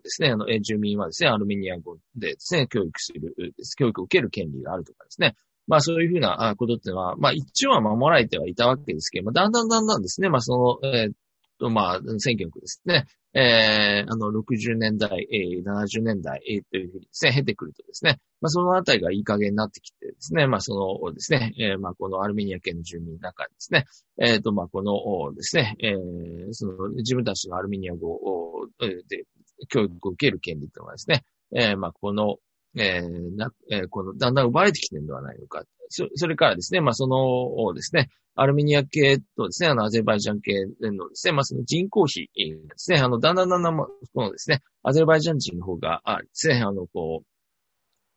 [0.03, 3.33] ですね、あの、住民はですね、アルメニア語でですね、教育する、
[3.77, 5.33] 教育を受ける権利があるとかですね、
[5.67, 11.11] まあそういうふうなことっていうのは、まあ一応は守られてはいたわけですけども、だんだんだんだんですね、まあその、えー、
[11.59, 13.05] まあ、選挙区ですね。
[13.33, 23.85] えー、あの、60年代、えー、70年代、えー、というふうにですね、経てくるとですね、まあ、そのあたりがいい加減になってきてですね、まあ、そのですね、えー、まあ、このアルメニア系の住民の中ですね、
[24.19, 29.25] えっ、ー、と、まあ、このですね、えー、その、自分たちのアルメニア語、で、
[29.69, 31.23] 教育を受ける権利というのはですね、
[31.55, 32.37] えー、まあ、この、
[32.77, 35.63] えー、な、えー、この、だんだん奪われてきてるんではないのか。
[35.89, 47.36] そそれからですね、まあ、そのですね、アルメニア系とですね、あの、アゼルバイジャン系のですね、まあ、その人口比ですね、あの、だんだんだんだん、このですね、アゼルバイジャン人の方が、あですね、あの、こう、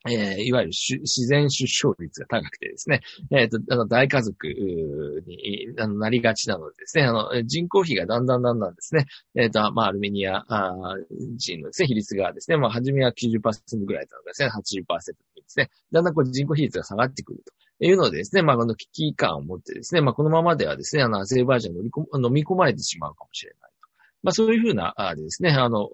[0.09, 10.43] えー、いわゆる自然出生率が高くてですね、えっ、ー、と、あの、大家族にあのなりがちなのでですね、あの、人口比がだんだんだんだんですね、えっ、ー、と、まあ、アルメニア
[11.37, 17.53] 人のですね、比率がですね、まあ、初めは90%ぐらいだったのですね、80%ですね、だんだんこう人口比率が下がってくると。
[17.83, 23.71] いうのでですね、まあ、この危機感を持ってですね、まあ、このままではですね、あの、アゼルバイジャンに飲み込まれてしまうかもしれない。
[24.23, 25.89] まあそういうふうな、あですね、あの、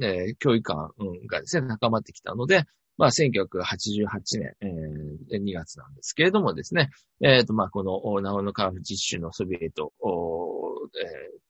[0.00, 0.90] えー、教育感
[1.30, 2.64] がですね、高まってきたので、
[2.98, 4.06] まあ、1988
[4.38, 6.90] 年、えー、2月なんですけれどもですね、
[7.22, 9.92] えっ、ー、と、まあ、この、ナオノカーフ実習のソビエト、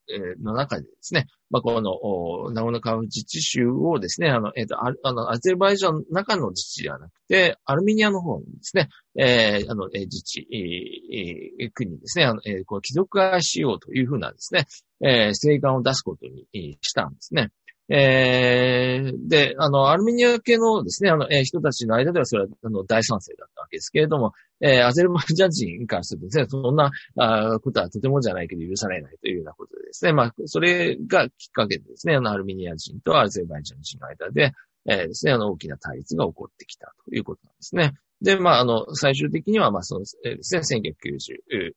[0.09, 14.65] えー、の中でですね、まあ、この、ナオノカーフ自治州をですね、あの、えっ、ー、と、あの、アゼルバイジャンの中の自治ではなくて、アルミニアの方にですね、えー、あの、自治、えー、国ですね、あの、えー、こう、貴族化しようというふうなですね、
[15.01, 17.49] えー、請願を出すことにしたんですね。
[17.89, 24.31] えー、で、あの、アルメニア系のですね、あの、えー、人たちの間ではそれは、あの、大賛成だったわけですけれども、
[24.61, 34.53] えー、アゼルバイジャン人からするとですね、そんな、あことはとてもじゃないけど許されないというようなことでですね、まあ、それがきっかけでですね、あの、アルメニア人とアゼルバイジャン人の間で、
[34.85, 37.93] えー、ですね、あの、大きな対立が起こってきたということなんですね。
[38.21, 41.73] で、まあ、あの、最終的には、まあ、その、え、ですね、1990、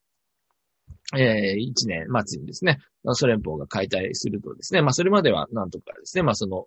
[1.17, 2.79] えー、一年末にですね、
[3.15, 6.67] ソ連邦が解体するとですね、まあそれまではなんとかですね、まあその、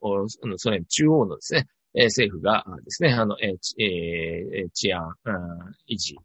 [0.57, 5.13] ソ連中央のですね、えー、政府がですね、あの、えー、えー、治安、
[5.89, 6.15] 維持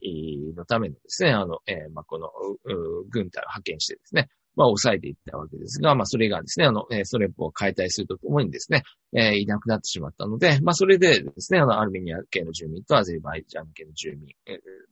[0.56, 2.30] のためのですね、あの、えー、まあこの、
[3.10, 8.82] 軍隊を派遣してですね、まあ、抑えていったわけですが、まあ、それがですね、あの、えー、ソ連邦を解体するとともにですね、
[9.12, 14.34] えー、いなくなってしまったので、まあ、それでですね、あの、アルメニア系の住民とアゼルバイジャン系の住民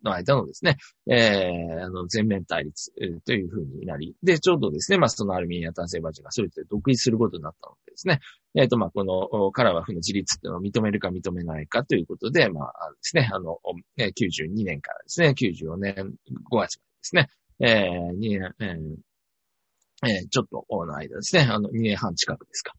[0.04, 0.76] の間のですね、
[1.08, 2.92] えー、あの、全面対立
[3.24, 8.20] というふうになり、で、ちょうどですね、まあ、そのアルメニアとアゼルバイジャンがそれぞれ独立することになったのでですね、
[8.54, 13.58] えっ、ー、と、まあ、この、カラワフの自立っていうのを認めるか認めないかということで、まあ、ですね、あの、
[13.98, 15.94] 92年からですね、94年
[16.50, 16.68] 5月までで
[17.00, 17.28] すね、
[17.60, 19.11] えー、2年、えー
[20.04, 22.74] えー、ちょっとの間ですね、あの、2年半近くですか。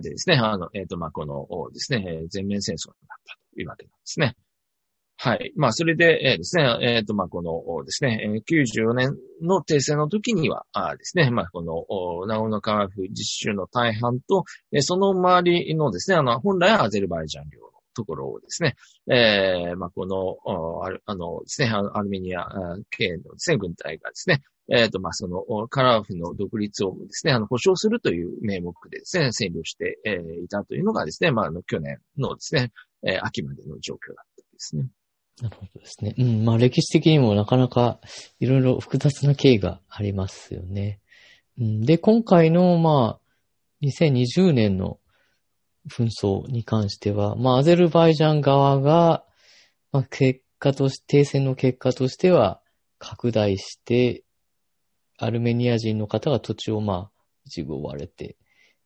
[0.00, 4.36] でですね、あの、えっ、ー、と、まあ、このですね、全面戦争になったというわけなんですね。
[5.16, 5.52] はい。
[5.56, 14.44] まあ、それで、えー、ですね、えっ、ー、と、まあ、このですね、94年の停戦の時には、あですね、まあ、この、ナゴノカワフ実習の大半と、
[14.80, 18.76] その周りのですね、あの、本来はアゼルバイジャン領ところをですね、
[19.10, 20.36] えー、まあ、この、
[20.84, 22.46] ああのですね、アルメニア
[22.90, 32.70] 系のですね、軍隊がですね、えっ、ー、と、まあ、その、カラーフの独立をですね、あの、保障するという名目でですね、占領して、えー、いたというのがですね、まあ、あの、去年のですね、
[33.02, 34.88] えー、秋までの状況だったんですね。
[35.42, 36.14] なるほどですね。
[36.16, 38.00] うん、まあ、歴史的にもなかなか
[38.38, 41.00] いろいろ複雑な経緯がありますよね。
[41.58, 43.22] うん、で、今回の、まあ、
[43.82, 44.98] 2020年の
[45.90, 49.24] 紛争に関しては、まあ、アゼルバイジャン側が、
[49.90, 52.60] まあ、結果として、停戦の結果としては、
[52.98, 54.22] 拡大して、
[55.18, 57.10] アルメニア人の方が土地をまあ、
[57.44, 58.36] 一部追われて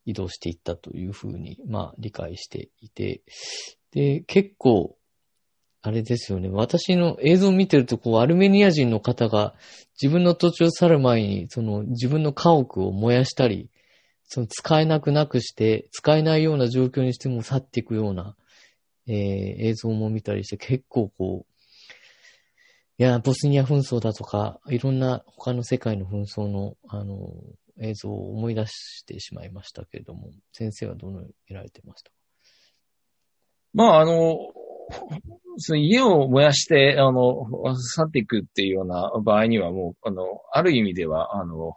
[0.06, 3.22] 移動していったというふうに、まあ、理解していて、
[3.92, 4.96] で、結構、
[5.82, 6.48] あれですよね。
[6.48, 9.54] 私の映像を見てると、こう、アルメニア人の方が
[10.00, 13.70] 自分の土地を去る前に、その自分の家屋を燃やしたり、
[14.26, 18.36] その使えなくなくして、使えないような状況にしても去っていくような、
[19.06, 19.14] えー、
[19.66, 21.52] 映像も見たりして、結構こう、
[22.98, 27.30] いや、ボスニア紛争だとか、いろんな他の世界の紛争の、あの、
[27.78, 32.16] 映像を思い出してしまいましたけれども、先生はどのように見られてましたか？
[33.74, 34.38] まあ、あの、
[35.58, 41.76] その家を燃やして、あの、去っていくっていうような場合にはもう、あの、ある意味では、あの、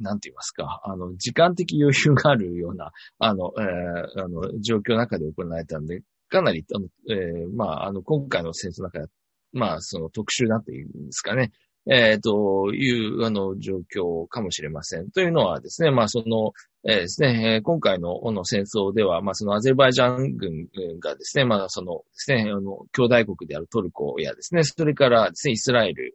[0.00, 9.06] なんて言いますか、あの、時間的余裕があるような、あの、えー、あの、状況の中で行われたんで、かなり、あの、えー、まあ、あの、今回の戦争の中で
[9.52, 11.52] まあ、その特殊だというんですかね。
[11.90, 15.10] えっ、ー、という、あの、状況かもしれません。
[15.10, 16.52] というのはですね、まあ、その、
[16.84, 20.68] えーですね、えー今回のの戦争では、まあ、そのアゼルバイジャン軍
[21.00, 26.14] がですね、まあ、そのですね、あの、兄弟国であるトルコやですね、それからですね、イスラエル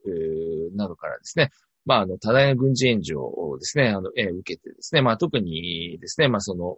[0.75, 1.49] などからですね、
[1.85, 6.75] まあ、あの、多大な軍事援助をですね、あの、えー受けてですね、まあ、特にですね、まあ、その、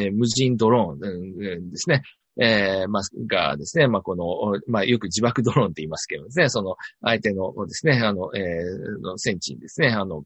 [0.00, 2.02] えー無人ドローンですね、
[2.40, 10.22] えー、まあ、がですね、まあ、この、まあ、よく自爆ドローンって言いますけどですね、その、相手のですね、あの、えーの戦地にですね、あの、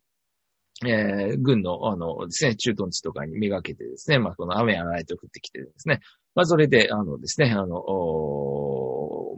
[0.87, 6.01] えー軍の、あのですね、駐屯地とかにめがけてですね、まあ、この雨やライト降ってきてですね、
[6.35, 7.83] まあ、それで、あのですね、あの、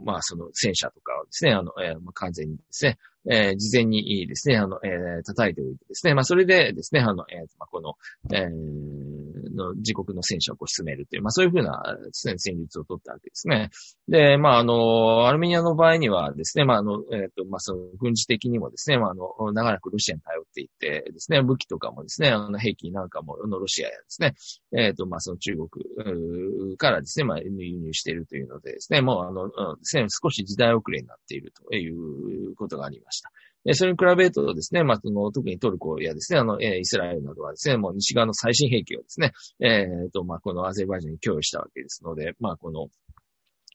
[0.05, 2.97] まあ、その戦車とかをですね、あの、えーまあ、完全にですね、
[3.29, 7.93] えー事前にですね、あの、えー叩いておいてですね、まあ、それでですね、あの、えーまあ、この、
[8.33, 13.69] えーの自国の戦車をこう進めるという、まあ、そういうふうなですね、戦術を取ったわけですね。
[14.07, 24.35] で、まあ、あの、アルメニアの場合にはですね、まあ、あの、えっ、と、まあ、その、軍事的にもですね、まあ、あの、長らくロシアに頼っていてですね、武器とかもですね、あの、兵器なんかも、の、ロシアやですね、
[24.77, 29.51] えっ、と、まあ、その中国からですね、まあ、輸入しているというのでですね、もう、あの、うん、
[29.83, 33.31] 少し時代遅れになっているということがありますました。
[33.65, 42.87] えそれに比べるとですね、まあ、その、特にトルコやですね、あの、えイスラエルなどはですね、もう西側の最新兵器をですね、えっ、と、まあ、このアゼルバイジャンに供与したわけですので、まあ、この、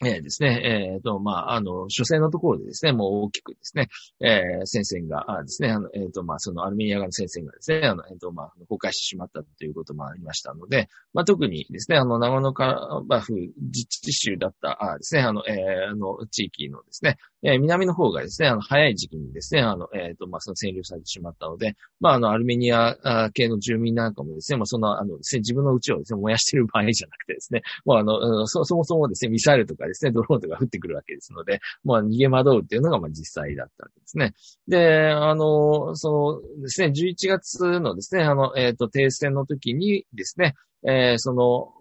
[0.02, 3.88] えーですね、えっ、と、まあ、あの、初戦のところでですね、もう大きくですね、
[4.20, 34.34] えー戦線が、あですね、あの、えっ、と、まあ、そのアルメニア側の戦線がですね、あの、えっ、と、まあ、崩壊してしまったということもありましたので、まあ、特にですね、あの、長野カバフ自治州だった、あですね、あの、えーあの、地域のですね、えー南の方がですね、あの、早い時期にですね、あの、えっ、と、まあ、その占領されてしまったので、まあ、あの、アルメニア系の住民なんかもですね、まあ、その、あのね、自分の家をですね、燃やしている場合じゃなくてですね、もうあの、そ、そもそもですね、ミサイルとかですね、ですねドローンとか降ってくるわけですので、まあ、逃げ惑うっていうのが、まあ、実際だったわけですね。
[34.68, 40.54] で、あの、そのですね、11月のですね、あの、えっ、と、停戦の時にですね、
[40.86, 41.72] えーその、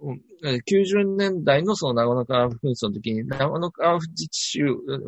[0.44, 4.66] 90年代のその長野カラフ紛争の時に、長野カラフ自治州、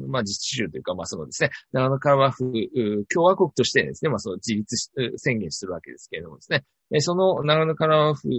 [0.07, 6.65] まあ自治州というか、まあそのですね、長野カラフうん共和国としてですね、まあその自立し宣言するわけですけれどもですね、
[6.99, 8.29] その長野カラフ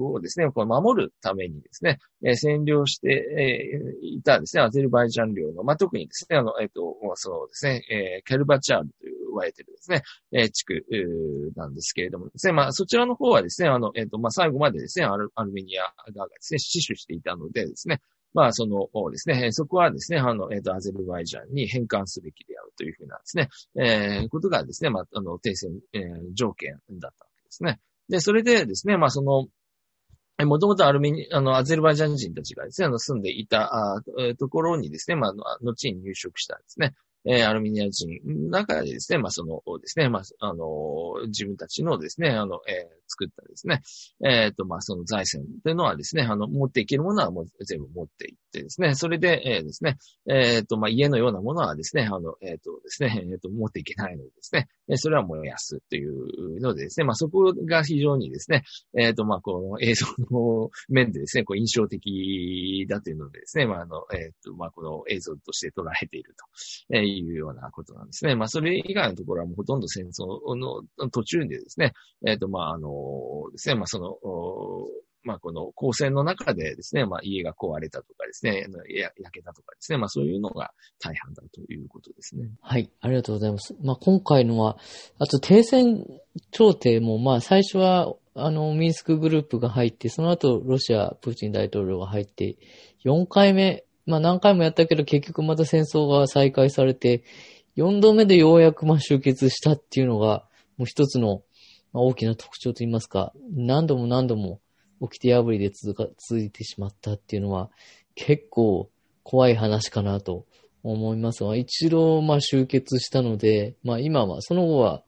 [0.00, 10.84] をですね、こう守るためにですね、占領して、いたですね、アゼルバイジャン領の、まあ特にですね、あの、えっ、と、そのですね、えケルバチャールと言われているですね、地区
[11.56, 18.00] なんですけれどもですね、まあそちらの方はですね、あの、えっ、と、まあ最後までですね、アルアルメニア側がですね、死守していたのでですね、
[18.32, 27.80] まあ、そのですね、そこはですね、あの、えっ、と、アゼルバイジャンに返還すべきであるというふうなですね、えーことがですね、まあ、あの、停戦、えー条件だったですね。
[28.08, 29.46] で、それでですね、まあ、その、
[30.46, 34.02] もともとアルミニ、あの、アゼルバイジャン人たちがですね、あの、住んでいた、あ
[34.38, 36.94] ところにですね、まあ、の後に入植したですね、
[37.26, 43.82] えーアルミニア人の中でですね、まあ、そのですね、まあ、あの、自分たちのですね、あの、えー作ったですね、
[44.24, 49.96] えっ、と、まあ、その財産というのはですね、あの、持っていけるものはもう全部持っていってですね、それで、えーですね、
[50.28, 58.64] えっ、と、まあ、家のようなものはですね、あの、えっ、とですね、えっ、と、持っていけないのでですね、それは燃やすというのでですね、まあ、そこが非常にですね、
[58.96, 66.34] えっ、と、まあ、この映像の面でですね、こう印象的だというのでですね、まあ、あの、えっ、と、まあ、この映像として捉えている
[66.88, 68.34] というようなことなんですね。
[68.34, 71.92] まあ、それ以外のところはもうほとんど戦争の途中でですね、
[72.26, 72.90] えっ、と、まあ、あの
[73.52, 74.16] ですね、まあ、その、
[75.22, 82.50] まあ、この光線の中でですね、まあ、家が壊れたとかですね、や焼けたとかですね、まあ、そういうのが大半だということですね。
[82.62, 83.74] はい、ありがとうございます。
[83.82, 84.78] まあ、今回のは、
[85.18, 86.06] あと停戦
[86.50, 92.56] 調停も、まあ、最初は、あの、ミンスクグループが入って、その後、ロシア、プーチン大統領が入って、
[93.04, 97.24] 4回目、まあ、何回もやったけど、結局また戦争が再開されて、
[97.76, 100.46] 4度目でようやく、まあ、終結したっていうのが、
[100.78, 101.42] もう一つの、
[101.92, 104.60] まあ、大きな特徴といいますか、何度も何度も、
[105.00, 107.70] 掟破りで続か、続いてしまったっていうのは、
[108.14, 108.90] 結構
[109.22, 110.46] 怖い話かなと
[110.82, 115.02] 思いますが、一度、まあ、終結したので、まあ、今は、その後は、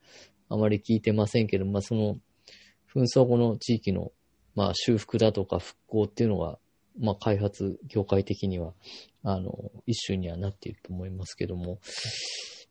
[0.49, 2.17] あまり聞いてませんけど、まあ、その、
[2.95, 4.13] 紛争後の地域の、
[4.55, 6.59] まあ、修復だとか復興っていうのが、
[6.99, 8.75] まあ、開発業界的には、
[9.23, 11.79] あの、一種にはなっていると思いますけども、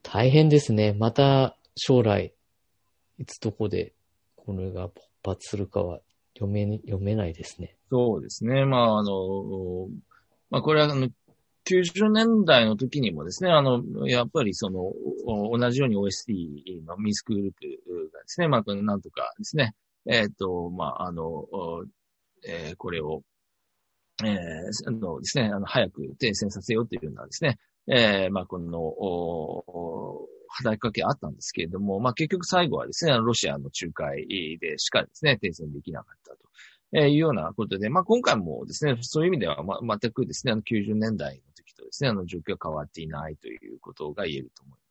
[0.04, 0.94] 大変ですね。
[0.94, 2.34] また、将来、
[3.18, 3.94] いつどこで、
[4.46, 6.00] これが勃発するかは、
[6.34, 7.76] 読め、読めないですね。
[7.90, 8.66] そうですね。
[8.66, 9.88] まあ、あの、
[10.50, 11.08] まあ、これは、あの、
[11.66, 14.92] 90年代の時にもですね、あの、やっぱりその、
[15.26, 17.60] 同じように OST のミスクグループ
[18.12, 19.76] がですね、まあ、なんとかですね、
[20.08, 21.46] えっ、と、まあ、あの、
[22.48, 23.22] えーこれを、
[24.24, 28.72] えーあのですね、あの、早く停戦させようというようなですね、えーまあ、この、
[30.52, 36.38] 働きかけあったんですけれども、まあ、結局最後はですね、ロシアの仲介でしかですね、停戦できなかったと。
[36.94, 44.80] えいうようなことで、まあ、今回もですね、そういう意味では、ま、全くですね、あの90年代の時とですね、あの状況は変わっていないということが言えると思い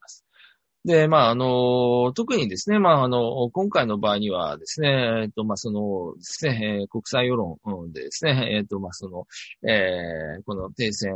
[0.83, 7.59] で、まあ、あの、特にですね、まあ、あの、今回の場合にはですね、えっと、まあ、そのですね、国際世論
[7.91, 9.27] でですね、えっと、まあ、その、
[9.69, 11.13] えー、この停戦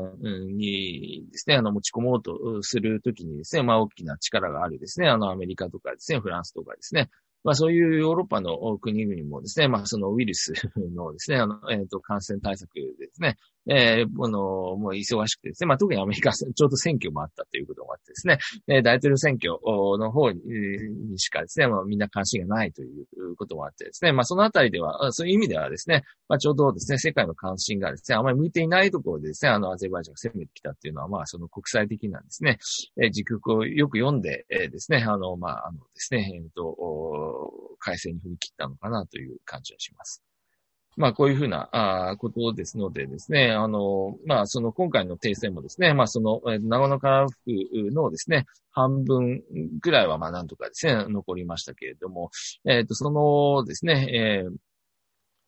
[0.55, 7.09] にですね、あの、持ち込もうとするときにですね、まあ、大きな力があるですね、あの、アメリカとかですね、フランスとかですね、
[7.45, 10.51] まあそういうヨーロッパの国々もですね、まあそのウイルス
[10.95, 13.37] のですね、あの、えっ、ー、と、感染対策ですね、
[13.67, 18.37] えー、あの、もう忙しくてですね、まあ特にアメリカ、ちょうど選挙もあったということもあってですね、
[18.67, 19.57] えー、大統領選挙
[19.97, 20.39] の方に
[21.17, 32.59] しかですね、まあみんな関心がないということもあってですね、まあそのあたりでは、そういう意味ではですね、まあちょうどですね、世界の関心がですね、あまり向いていないところでですね、あの、アゼルバイジャンが攻めてきたっていうのは、まあその国際的なんですね、
[33.01, 40.24] えー、時局をよく読んで、えー、ですね、あの、まああのですね、えっ、ー、と、改正に踏み切ったのかなという感じはします。
[40.97, 47.35] まあ、こういうふうな、あことですのでですね、あの、まあ、その今回の停戦もですね、まあ、その、え、長野から府
[47.91, 49.43] のですね、半分
[49.81, 52.29] ぐらいは、まあ、なんとかですね、残りましたけれども、
[52.65, 54.55] えっ、ー、と、そのですね、えー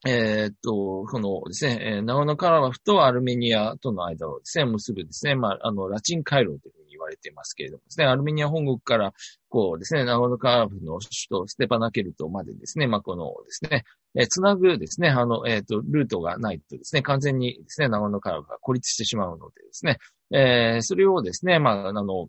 [0.05, 9.13] え、っと、そのですね、えー、ナゴノカラバフとアルメニアとの間をですね、結ぶですね、まあ、あの、ラチン回廊というふうに言われていますけれどもですね、アルメニア本国から、
[9.49, 13.85] こうですね、ナゴノカラバフの首都ステパナケルトまでですね、まあ、このですね、
[14.17, 19.97] えー、つなぐですね、あの、えっ、と、ルートがないとですね、完全にですね、ナゴノカラフが孤立してしまうのでですね、
[20.31, 22.27] えー、それをですね、まあ、あの、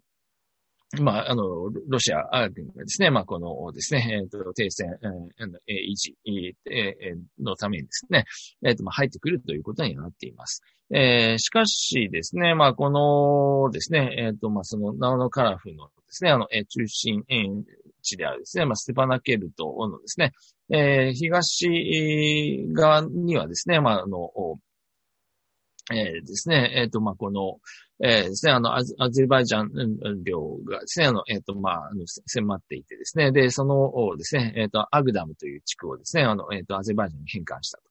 [1.01, 4.99] まあ、あの、ロシア軍がですね、まあ、このですね、えっ、ー、と、停戦、
[5.66, 6.16] えー、維持、
[6.70, 8.24] えー、のためにですね、
[8.64, 10.62] えっ、ー、と、まあ、入ってくるということになっています。
[10.91, 17.45] えー、しかしですね、まあ、このですね、えっ、ー、と、まあ、その、ナオノカラフのですね、あの、え、中心、え、
[18.09, 20.32] 地であるですね、まあ、ステパナケルトのですね、
[20.70, 21.68] えー、東
[22.72, 24.30] 側にはですね、まあ、あの、
[25.90, 27.59] えー、ですね、えっ、ー、と、まあ、この、
[28.00, 37.88] えー、ですね、あの、アゼルバイジャン領がですね、あの、えっ、ー、と、まあ、あの、迫っていてですね、で、その、ですね、えっ、ー、と、アグダムという地区をですね、あの、えっ、と、アゼルバイジャンに返還したと。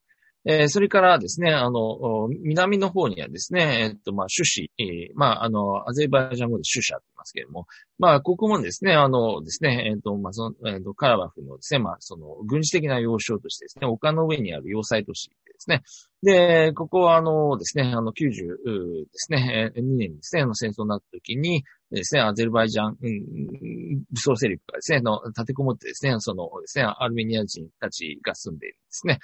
[0.50, 7.68] えー、それからですね、あの、南の方にはですね、えっ、と、まあ、種子、えー、まあ、あの、アゼルバイジャン語で種者って言いますけれども、
[8.00, 15.84] まあ、ここもですね、あのですね、えっ、と、まあ、その、えっ、と、カラバフのですね、まあ、その、軍事的な要衝としてですね、丘の上にある要塞都市ですね。
[16.24, 29.20] で、ここはあのですね、あの90ですね、2年ですね、あの戦争になった時にですね、アゼルバイジャン、うん、武装勢力がですね、の立てこもってですね、そのですね、アルメニア人たちが住んでいるんですね、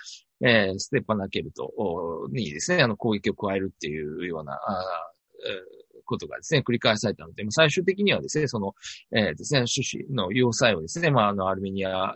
[0.46, 1.72] えー、ステッパーナケルト
[2.32, 4.60] にですね、あの攻撃を加えるっていうような、あ
[6.06, 8.74] ことがですね、繰り返されたので、最終的にはですね、その、
[9.12, 12.16] えー、ですね、種子の要塞をですね、まあ、あの、アルメニア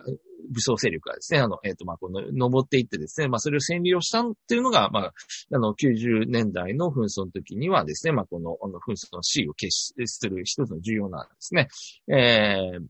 [0.50, 5.12] 武装勢力がですね、あの、えっ、ー、と、まあ、この、登っていってですね、まあ、それを占領したっていうのが、まあ、
[5.54, 11.68] あの、90年代の紛争の時にはですね、まあ、この、あの、紛争の死を決する一つの重要なですね、
[12.08, 12.80] えー、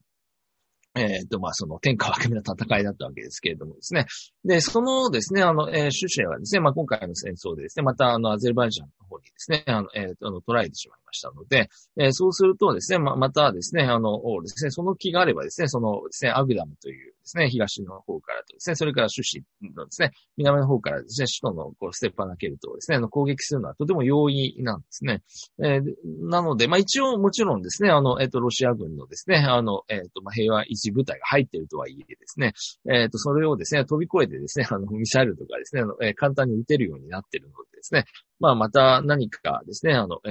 [0.99, 4.07] えっ、ー、と、まあ、その天下分け目の戦いだったわけですけれどもですね。
[4.45, 11.69] で、そのですね、あの、えー、シュシェはですね、まあ、今回の戦争でですね、また、あの、アゼルバイジャンの方にですね、あの、えー、あの、捕らえてしまいましたので、
[11.99, 19.43] えー、そうするとですね、ま、またですね、あの、ですね、その気があればですね、そのですね、アグダムというですね、東の方からとですね、それからシュシ
[19.75, 25.23] のですね、南の方からですね、首都のこうステッパナケルトをですね、あの、攻撃するのはとても容易なんですね。
[25.63, 25.83] えー、
[26.31, 32.53] なので、まあ、一応もちろんですね、あの、えっ、と、ロシア軍のですね、あの、えっ、と、まあ、平和維持部隊が入っているとはいえですね、
[32.91, 38.05] えっ、と、それをですね、飛び越えてですね、あの、ミサイルとかですね、あの、え簡単に撃てるようになっているのでですね、
[38.41, 40.31] まあ、また何かですね、あの、え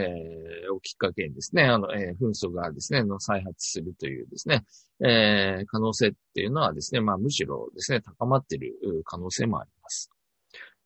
[0.70, 4.64] ー、をきっかけにですね、あの、えー、紛争がですね、の再発するというですね、
[5.06, 8.74] えー、可能性っていうのはですね、まあ、むしろですね、高まっている
[9.06, 10.10] 可能性もあります。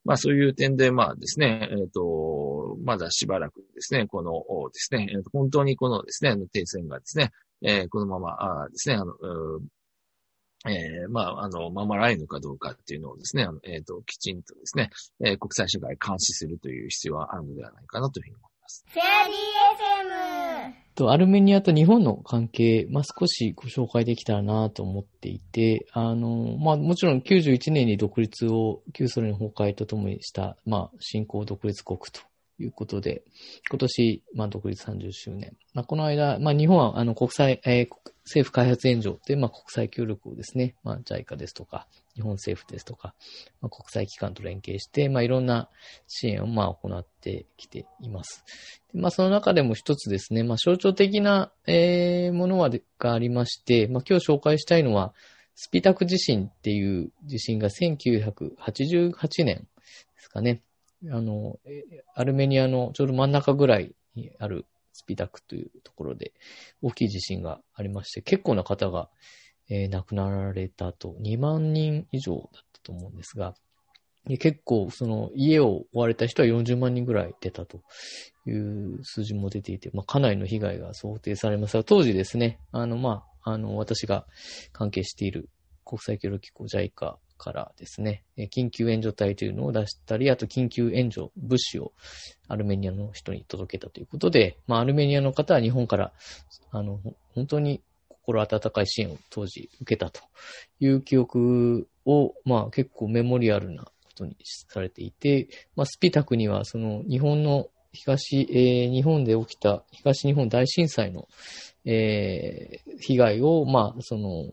[0.03, 4.33] まあ、そういう点で、まあですね、えっ、ー、と、まだしばらくですね、この
[4.71, 7.31] ですね、本当にこのですね、停戦がですね、
[7.63, 9.13] えー、このまま、あですね、あの、
[10.67, 14.91] えー、まあ、あの、守られるのかどうかっていうのをですね、あの、えっ、ー、と、きちんとですね、
[15.23, 18.85] えー、国際社会監視するという必要はあるのではないかなというふうに思います。
[18.87, 20.50] フェアリー FM!
[20.95, 32.21] と、アルメニアと日本の関係、まあ、少しご紹介できたらなと思っていて、あの、まあ、もちろん91年に独立を旧ソ連崩壊とともにした、まあ、新興独立国と
[32.59, 33.23] いうことで、
[33.69, 35.55] 今年、まあ、独立30周年。
[35.73, 43.13] まあ、この間、まあ、日本は、あの、国際、えー、政府開発援助で、まあ、国際協力をですね、まあ、JICA ですとか、日本政府ですとか、
[43.61, 45.69] まあ、国際機関と連携して、まあ、いろんな
[46.07, 48.43] 支援を、まあ、行ってきています。
[48.93, 55.13] でまあ、その中でも一つですね、まあ、象徴的な、えー、ものはがありまして、まあ、今日紹介したいのは、
[55.55, 59.65] スピタク地震っていう地震が1988年で
[60.17, 60.61] すかね。
[61.09, 61.59] あの、
[62.15, 66.33] アルメニアのちょうど真ん中ぐらいにあるスピタクというところで
[66.81, 69.09] 大きい地震がありまして、結構な方が、
[69.69, 73.55] えー、亡くなられたと、2万人以上だったと思うんですが、
[74.39, 77.81] 結構、その、家を追われた人は40万人ぐらい出たと
[78.45, 84.27] いう数字も出ていて、まあ、かなりの被害が想定されますが、当時ですね、あの、まあ、あの、私が
[84.73, 85.49] 関係している
[85.85, 91.91] 国際協力機構 JICA からですね、緊急援助隊というのを出したり、あと緊急援助物資を
[92.47, 96.13] アルメニアの人に届けたということで、まあ、アルメニアの方は日本から、
[96.71, 96.99] あの、
[97.33, 100.21] 本当に心温かい支援を当時受けたと
[100.79, 111.27] いう記憶を、まあ、結構メモリアルなことにされていて、まあ、スピタクにはその日本の東、えー、日本で起きた東日本大震災の
[111.85, 114.45] えー、被害を、まあ、その、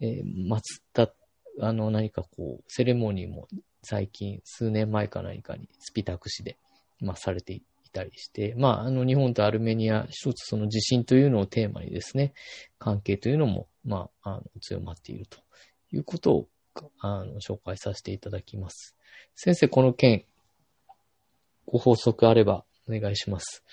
[0.00, 0.60] えー、祀っ
[0.92, 1.12] た、
[1.60, 3.48] あの、何かこう、セレモニーも
[3.82, 6.56] 最近、数年前か何かにスピタク市で、
[7.00, 7.62] まあ、されてい
[7.92, 12.32] たりして、まあ、あの、日本とアルメニア、一つその地震というのをテーマにですね、
[12.78, 15.38] 関係というのも、まあ、あの強まっていると
[15.92, 16.48] いうことを、
[17.00, 18.96] あの、紹介させていただきます。
[19.34, 20.24] 先生、この件、
[21.66, 23.64] ご法則あればお願いします。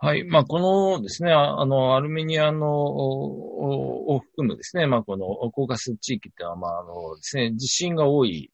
[0.00, 0.22] はい。
[0.22, 8.52] まあ、このですね、あの、アルメニアの、を含むですね、まあ、このコーカス地域ってのは、まあ、あのですね、地震が多い、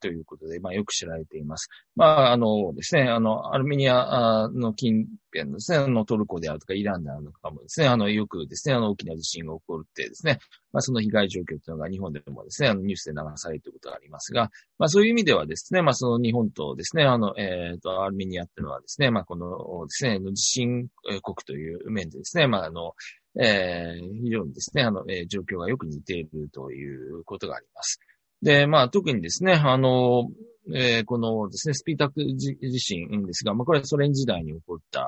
[0.00, 1.68] ということで、まあ、よく知られています。
[1.96, 10.38] まあ、あのですね、あの、アルメニアの近辺ですね、あの、トルコであるとか、イランであるとかもですね、あの、よくですね、あの、大きな地震が起こるってですね、
[10.72, 20.88] まあ、その被害状況というのが日本でもですね、あの、ニュースで流されるということがありますが、まあ、そういう意味ではですね、まあ、その日本とですね、あの、えっ、ー、と、アルメニアっていうのはですね、まあ、このですね、地震
[21.22, 22.94] 国という面でですね、まあ、あの、
[23.40, 28.00] えー、非常にですね、あの、えー、状況がよく似ているということがあります。
[28.42, 30.28] で、まあ、特にですね、あの、
[30.74, 35.00] えー、このですね、スピータク地震ですが、まあ、これはソ連時代に起こった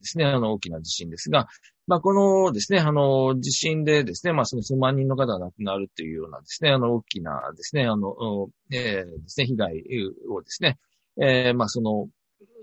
[0.00, 1.46] ですね、あの、大きな地震ですが、
[1.86, 9.84] まあ、このですね、あの、地震でですね、まあ、その数万人の方が亡くなるというようなですね、あの、大きなですね、あの、えー、ですね、被害
[10.30, 10.78] をですね、
[11.20, 12.08] えー、まあ、その、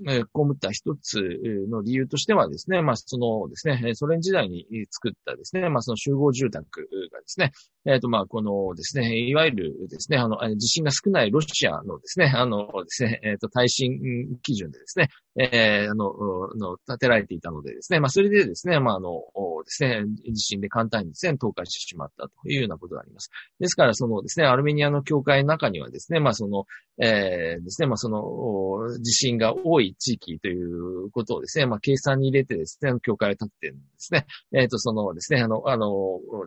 [0.08, 1.22] えー、被った一つ
[1.70, 6.64] の理由としてはですね、まあ、そのですね、ソ連時代に作ったですね、まあ、その集合住宅
[7.12, 7.52] がですね、
[7.86, 14.00] えっ、ー、と、まあ、このですね、いわゆるですね、あの、地震が少ないロシアのですね、あのですね、えっ、ー、と、耐震
[14.42, 15.10] 基準でですね、
[15.40, 16.14] えー、あの、
[16.56, 19.22] の、建てられていたのでですね、まあ、それでですね、まあ、あの、
[19.64, 23.30] ですね、地震で簡単にですね、倒壊してしまったというようなことがあります。
[23.60, 26.66] ですから、そのですね、アルメニアの教会の中にはですね、まあ、その、
[27.00, 34.26] えー、ですね、まあ、その、地震が多い地域ということをですね、まあ、計算に入れてですね、教会を建ててるんですね。
[34.54, 35.88] えっ、ー、と、そのですね、あの、あの、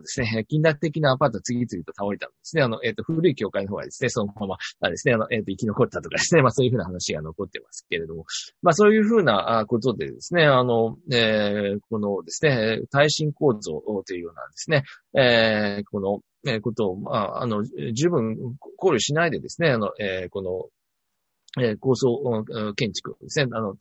[0.01, 2.63] ですね、近代的なアパート次々と倒れたんですね。
[2.63, 8.25] あの、えっ、ー、と、古い教会の方はですね、そのまま、あですね、あの、えっ、ー、と、生き残ったとかですね、まあ、そういうふうな話が残ってますけれども、
[8.61, 14.83] まあ、そういうふうなことでですね、あの、えー、このですね、耐震構造というようなですね、
[15.13, 17.63] えー、この、えー、ことを、まあ、あの、
[17.93, 18.37] 十分
[18.77, 20.65] 考慮しないでですね、あの、えー、この、
[21.57, 22.43] えー、高層
[22.75, 23.75] 建築をですね、あの、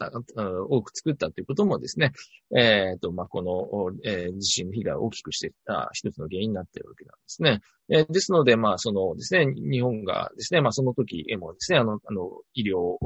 [0.69, 2.13] 多く作ったということもですね、
[2.57, 7.61] えっ、ー、と、まあ、この、えー、地震の被害を大きくしてた一つの原因になっているわけなんですね。
[7.91, 12.97] えー、ですので、まあ、そのですね、日本がですね、まあ、その時もですね、あの、あの、医療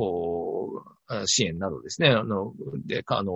[1.27, 2.53] 支援などですね、あの、
[2.87, 3.33] で、あの、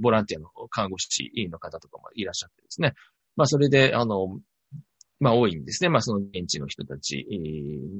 [0.00, 2.94] ボランティアの看護師の方とかもいらっしゃってですね、
[3.36, 4.40] まあ、それで、あの、
[5.20, 5.88] まあ多いんですね。
[5.88, 7.26] まあその現地の人たち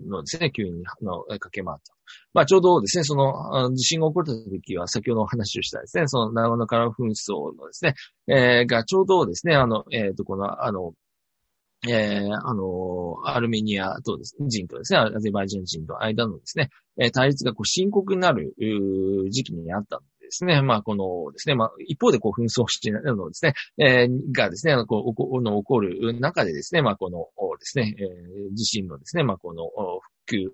[0.08, 0.72] のですね、救援
[1.02, 1.94] の駆け回った。
[2.32, 7.94] まあちょうどですね、その地震が起こった時は先ほどお話をしたですね、その長野から紛争のですね、
[8.28, 10.92] えー、がちょうどですね、あの、えっ、ー、と、この、あの、
[11.86, 16.70] えー、あの、アルメニアとですね、人とですね、アゼバイジャン人と間のですね、
[17.12, 18.54] 対立がこう深刻になる
[19.30, 27.26] 時期にあったですね、まあ、このですね、まあ、一方でこう紛争してるのですね、えー、がですね、こう、この起こる中でですね、まあ、この
[27.59, 30.50] ですね、えー、地震のですね、まあ、この復旧、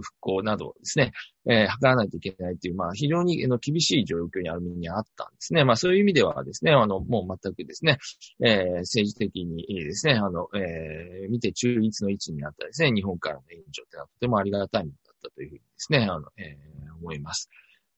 [0.00, 1.12] 復興などですね、
[1.46, 5.64] えー、図らないといけないという、まあ、非常に厳しい状況にアルメニアあったんですね。
[5.64, 7.98] まあ、そういう意味ではですね、あの、もう全くですね、
[8.42, 17.50] えー、政治的にですね、あの、えー、見て中立の位置にあったですね、日本からの援助ってのはとてもありがたいものだったというふうにですね、あの、えー、思います。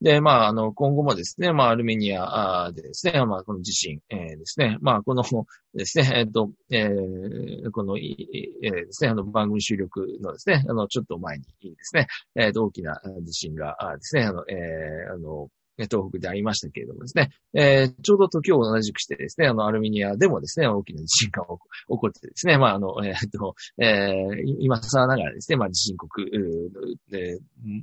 [0.05, 5.24] で、まあ、あの、今後もですね、まあ、アルメニアでですね、まあ、この地震、えー、ですね、まあ、この
[5.72, 12.06] ですね、えっ、と、えー、この、えー、ですね、あの、番組収録のですね、あの、ちょっと前にですね、
[12.36, 15.48] えっ、と、大きな地震がですね、あの、えー、あの、
[15.79, 26.31] 東北でありましたけれどもですね、えー、ちょうど時を同じくしてですね、あの、アルミニアでもですね、大きな地震が起こってですね、まあ、あの、えー、と、えー、今更ながらですね、まあ、地震国、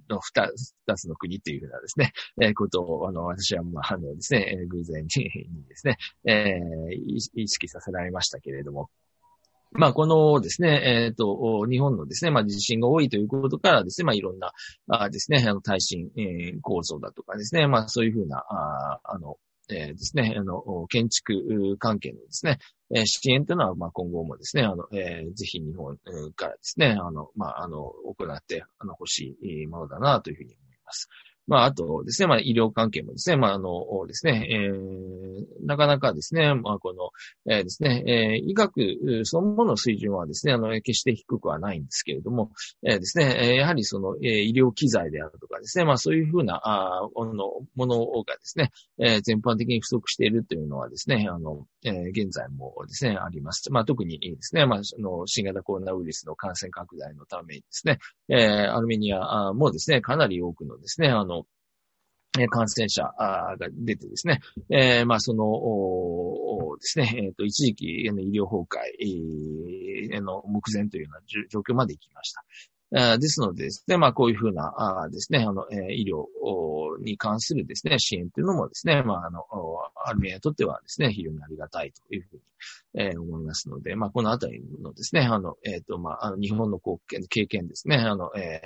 [0.10, 0.50] の二
[0.96, 5.08] つの国っていうふうなですね、えー、ことを、あの、私は、まあ、あのですね、偶然に
[5.68, 8.90] ですね、えー、意識させられましたけれども、
[9.74, 14.52] まあ、このですね、えっ、ー、と、日本のですね、まあ、地震が多いということからですね、まあ、いろんな、
[14.90, 19.38] あですね、あの、耐震、えー、構造だとかですね、まあ、そういうふうな、ああの、
[19.70, 22.58] えー、ですね、あの、建築関係のですね、
[22.94, 25.98] えー、支援というのは、まあ、今後もですね、あの、えー、ぜひ日本
[26.36, 31.08] からですね、あの、まあ、あの、行って、あの、欲しいものだな、というふうに思います。
[31.52, 37.10] まあ、あとですね、まあ、医療関係もですね、まあ、あの、ですね、えー、なかなかですね、まあ、この、
[37.54, 42.52] えー、ですね、えー、医学そのものの水準はですね、あの、決して低くはないんですけれども、
[42.88, 47.34] えー、ですね、やはりその、えー、医療機材であるとかですね、まあ、そういうふうな、あの、
[47.76, 53.70] ものがですね、えー、全般的に不足しているというのはですね、あの、えー、現在もですね、あります。
[53.74, 58.00] まあ、特にですね、まあ、その、新型コロナウイルスの感染拡大のためにですね、
[58.30, 61.41] えー、アルメニアもですね、かなり多くのですね、あの、
[62.50, 64.40] 感染者が出てですね、
[64.70, 72.44] えー、まあ、その、ですね、えっ、ー、と、一時期、医療崩壊、の目前というような状況まで行きました。
[72.92, 74.74] ですのでですね、まあこういうふうな、
[75.04, 76.26] あですね、あの、え医療
[77.02, 79.46] に関するですね、支援というのもですね、まああの、
[80.06, 82.42] アルメニアにとってはですね、非常にありがたいというふうに、
[82.96, 88.62] えー、思いますので、まあこのあたりのですね、あの、えっ、ー、と、まあ、あの、日本の貢献、経験ですね、あの、え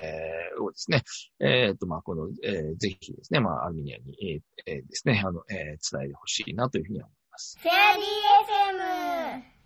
[0.57, 1.03] ー、をですね、
[1.39, 7.59] えっ、と、まあこの、えー、ぜひですね、まあアルメニアに、えー、ですね、あの、えー、伝えてほしいなというふうに思います。
[7.61, 8.05] フェアリー
[9.11, 9.14] FM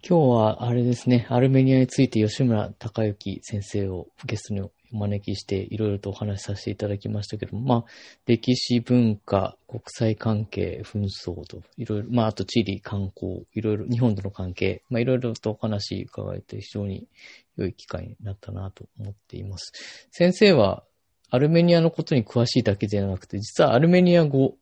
[0.02, 7.86] 今日はあれですね、アルメニアについて吉村隆之先生をゲストにお招きしていろいろとお話しさせていただきましたけども、まあ、
[8.26, 17.08] 歴史文化、国際関係、紛争と、いろいろ、まあ、あと地理、観光、いろいろ、日本との関係、まあ、いろいろとお話伺えて非常に
[17.58, 19.74] 良い機会になったなと思っています。
[20.12, 20.84] 先生は、
[21.30, 24.56] アルメニアのことに詳しいだけではなくて、実はアルメニア語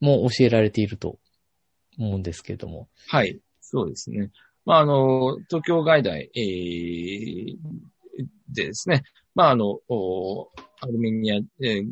[0.00, 1.18] も教えられていると
[1.98, 2.88] 思うんですけれども。
[3.08, 4.30] はい、そうですね。
[4.68, 7.56] まあ、あの、東京外大、えー、
[8.50, 9.02] でですね、
[9.34, 9.80] まあ、あの、
[10.80, 11.40] アルメニア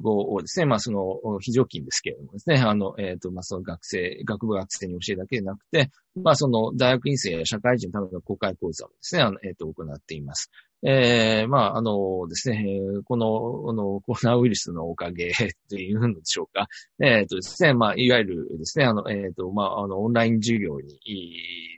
[0.01, 5.91] 語をですね、まあ、その、非常勤ですけれどもですね、あの、えっ、ー、と、まあ、その学生、学部学生に教えるだけでなくて、
[6.23, 10.51] まあ、その、大学院生や社会人のための公開講座をですね、あの、えっ、ー、と、行っています。
[10.83, 12.65] えー、まあ、あのですね、
[13.07, 15.33] この、あの、コロナウイルスのおかげ
[15.69, 16.69] というのでしょうか。
[17.01, 21.01] えっ、ー、とですね、まあ、いわゆるですね、あの、えっ、ー、と、まあ、あの、オンライン授業に、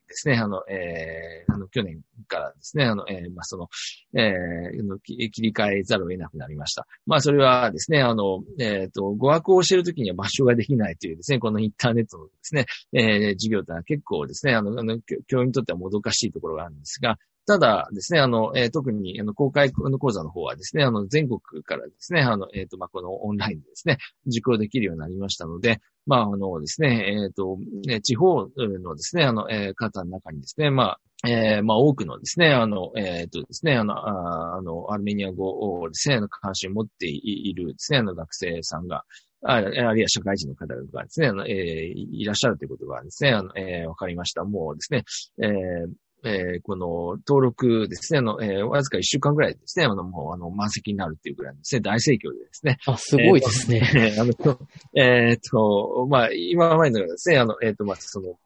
[0.08, 3.68] ですね、あの、えー、あの、去年からですね、あの、えー、まあ、その、
[4.14, 6.86] えー、切り替えざるを得なくなりました。
[7.08, 17.16] まあ、それはですね、あの、えっ、ー、と、語学を教えるときには場所ができないというですね、このインターネットのですね、えー、授業というのは結構ですね、あの、あの教員にとってはもどかしいところがあるんですが、
[17.46, 27.56] ただですね、あの、えー、特に、あの、公開の講座の方はですね、あの、全国からですね、あの、えっ、ー、と、まあ、このオンラインでですね、受講できるようになりましたので、まあ、あのですね、えっ、ー、と、
[28.02, 39.04] 地方のですね、あの、え、方の中にですね、まあ、えー、まあ、多くのですね、あの、えっ、とですね、あの、ああの、アルメニア語をですね、関心を持っているですね、あの、学生さんが、
[39.44, 44.44] ああるいは社会人の方とかですね、あの、えー、いらっしゃるということがですね、あの、えー、わかりました。
[44.44, 45.04] もうですね、
[45.42, 45.92] えー、
[46.24, 52.78] えー、この登録ですね、あの、えー、わずか一週間ぐらいですね、あの、もう、あの、満席になるっていうぐらいですね、大盛況でですね。
[52.86, 53.82] あ、すごいですね。
[53.94, 54.58] えー、あの、
[54.94, 58.36] えっと、まあ、今までのですね、あの、えっ、ー、と、まあ、その、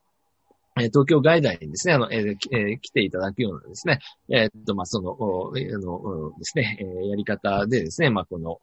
[0.81, 3.99] え東京外大にですね、あの、えーえー、来ていただくようなですね、
[4.31, 5.19] えー、っと、まあ、その、あ
[5.55, 8.59] の、ですね、え、やり方でですね、まあ、この、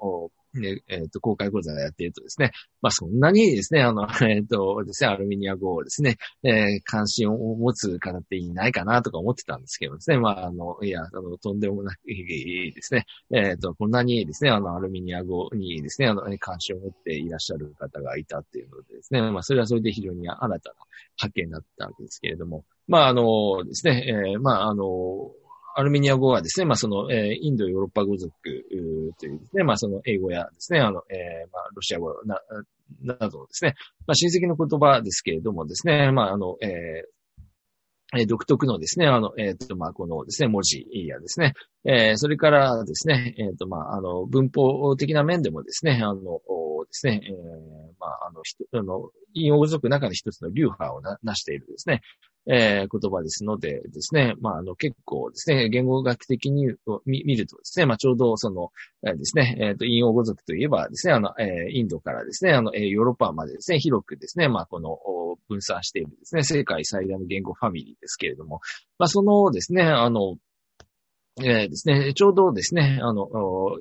[0.53, 2.51] ね、えっ、ー、と、公開講座をやっているとですね、
[2.81, 20.75] まあ、そんなにですね、あの、 えっ、ー、とですね、アルミニア語をですね、えー、関心を持つ方っていないかなとか思ってたんですけどですね、まあ、あの、いや、あの、とんでもないですね、えっ、と、こんなにですね、あの、アルミニア語にですね、あの、関心を持っていらっしゃる方がいたっていうのでですね、まあ、それはそれで非常に新たな
[21.17, 25.31] 発見だったわけですけれども、まあ、あのですね、えー、まあ、あの、
[25.79, 32.41] アルメニア語はですね、まあ、その、えー、インドヨーロッパ語族というですね、まあ、その英語やですね、あの、えー、まあ、ロシア語な、
[33.01, 33.75] などですね、
[34.05, 41.53] まあ、親戚の言葉ですけれどもですね、まあ、あの、えー、独特のですね、あの、えっ、ー、と、まあ、このですね、文字やですね、
[41.85, 46.19] えー、それからですね、えっ、ー、と、まあ、あの、文法的な面でもですね、あの、で
[46.91, 47.33] すね、えー、
[47.99, 52.01] まあ、あの、ひあの、陰陽族の中の一つの流派をななしているですね、
[52.47, 56.67] えー、言葉ですのでですね、まあ、あの、結構ですね、言語学的に
[57.05, 58.71] 見見るとですね、まあ、ちょうどその、
[59.05, 64.97] えー、ですね、えっ、ー、と、陰陽語族といえばですね、あの、えー、インドからですね、あの、えー、ヨーロッパまでですね、広くですね、まあ、この、
[65.47, 68.61] 分散しているですね、世界最大の言語ファミリーですけれども、
[68.97, 70.35] まあ、そのですね、あの、
[71.41, 73.27] えー、ですね、ちょうどですね、あの、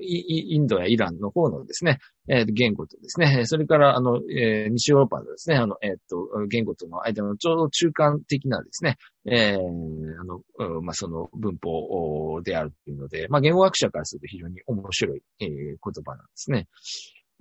[0.01, 16.67] インドやイランの方のですね、えー、言語とですね、それから、あの、えー、西ヨーロッパのですね、あの、えっ、と、言語との間のちょうど中間的なですね、えー、あの、まあ、その文法であるというので、まあ、言語学者からすると非常に面白い、えー、言葉なんですね。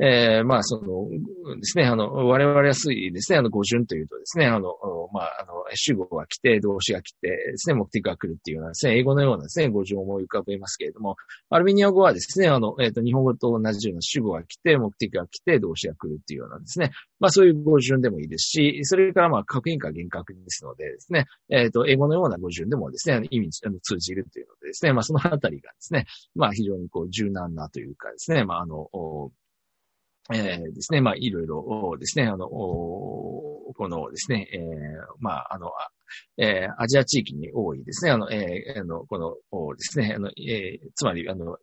[0.00, 1.08] えー、まあ、その、
[1.56, 4.74] ですね、あの、我々は推移ですね、あの、語順というとですね、あの、
[5.12, 11.16] まあ、あの、主語が来て、動詞が来てですね、目的が来るっていうようなですね、英語のようなですね、語順を思い浮かべますけれども、
[11.50, 26.06] アルメニア語はですね、あの、えっ、ー、と、日本語と同じような主語が来て、目的が来て、動詞が来るっていうようなですね、まあ、そういう語順でもいいですし、それからまあ、確認か厳格ですのでですね、えっ、ー、と、英語のような語順でもですね、意味、あの、通じるというのでですね、まあ、そのあたりがですね、
[26.36, 28.88] まあ、非常にこう、柔軟なというかですね、まあ、あの、
[30.32, 34.60] えー、ですね、まあ、いろいろですね、あの、このですね、えー、
[35.20, 35.70] まあ、あの、
[36.36, 41.56] えー、アジア地域に多いですね、あの、えー、あの、この、ですね、あの、えー、つまり、あの、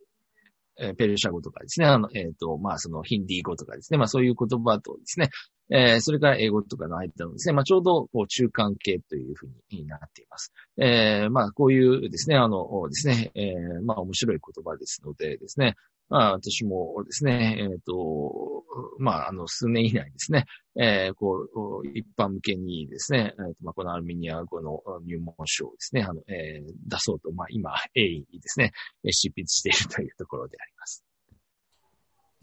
[0.77, 5.29] えペルシャ語とかですね、あの、えっ、ー、と、まあ、そのヒンディー語とかですね、まあ、そういう言葉とですね、
[5.71, 10.51] えー、それから英語とかの間のですね、まあ、ちょうど、こう、中間形というふうになっています。
[10.77, 15.75] えー、まあ、こういうですね、あの、ですね、えー、まあ、面白い言葉ですのでですね、
[16.09, 18.63] まあ、私もですね、えっ、ー、と、
[18.99, 20.45] まあ、あの、数年以内ですね、
[20.79, 21.47] えー、こ
[21.83, 28.71] う、一般向けにですね、えーとまあ、このアルメニア語の入門書をですね、あの、えー、出そうと、まあ、今、鋭意にですね、
[29.11, 31.03] 執筆しているというところであります。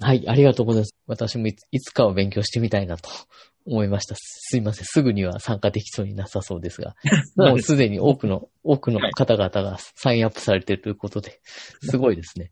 [0.02, 0.94] はい、ありがとうございます。
[1.06, 3.08] 私もいつかは勉強してみたいなと
[3.64, 4.16] 思いました。
[4.18, 4.84] すいません。
[4.84, 6.96] すぐには参加できそうになさそうですが、
[7.36, 11.40] もうすでに多くの、多くの方々がサインアップされているということで、
[11.82, 12.50] すごいですね。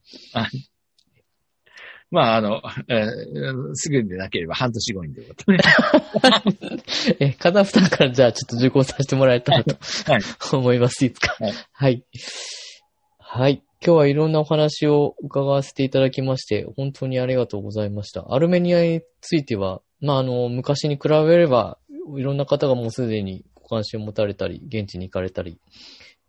[2.10, 5.58] まあ、あの、えー、すぐでなければ半年後にということね。
[7.20, 9.76] え、カザフスタンからじゃあちょっと受講させてもらえたらと、
[10.10, 10.22] はい、
[10.52, 11.04] 思います。
[11.04, 11.36] いつか。
[11.38, 11.54] はい。
[11.72, 12.04] はい。
[13.18, 13.62] はい。
[13.82, 18.26] 今日はいろんなお話を伺わせていただきまして、本当にありがとうございました。
[18.28, 21.78] アルメニアについては、まあ、あの、昔に比べれば、
[22.18, 25.60] いろんな方がもうすでにご関心を持たれたり、現地に行かれたり、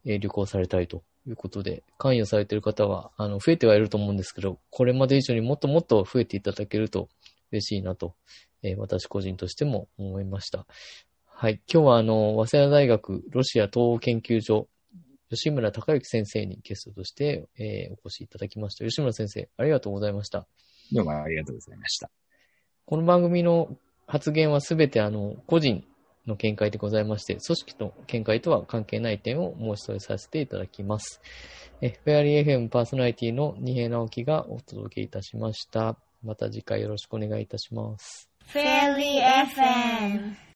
[0.05, 7.09] えー、旅行されたりということで、関与されている方は、あの、増えてはいると思うんですけど、これまで以上にもっともっと増えていただけると
[7.51, 8.15] 嬉しいなと、
[8.63, 10.65] えー、私個人としても思いました。
[11.25, 11.61] はい。
[11.71, 14.67] 今日はあの、早稲田大学ロシア東欧研究所、
[15.29, 18.85] 吉村隆之先生にゲストとして、えー、お越しいただきました。
[18.85, 20.45] 吉村先生、ありがとうございました。
[20.91, 22.11] どうもありがとうございました。
[22.85, 23.77] この番組の
[24.07, 25.85] 発言はすべてあの、個人
[26.27, 31.21] の見解でございまして、組織の見解とは関係ない点を申し添えさせていただきます。
[31.81, 35.97] え、フェアリー FM パーソナリティの二平直樹がお届けいたしました。
[36.23, 38.29] また次回よろしくお願いいたします。
[38.47, 40.41] フェアリー FM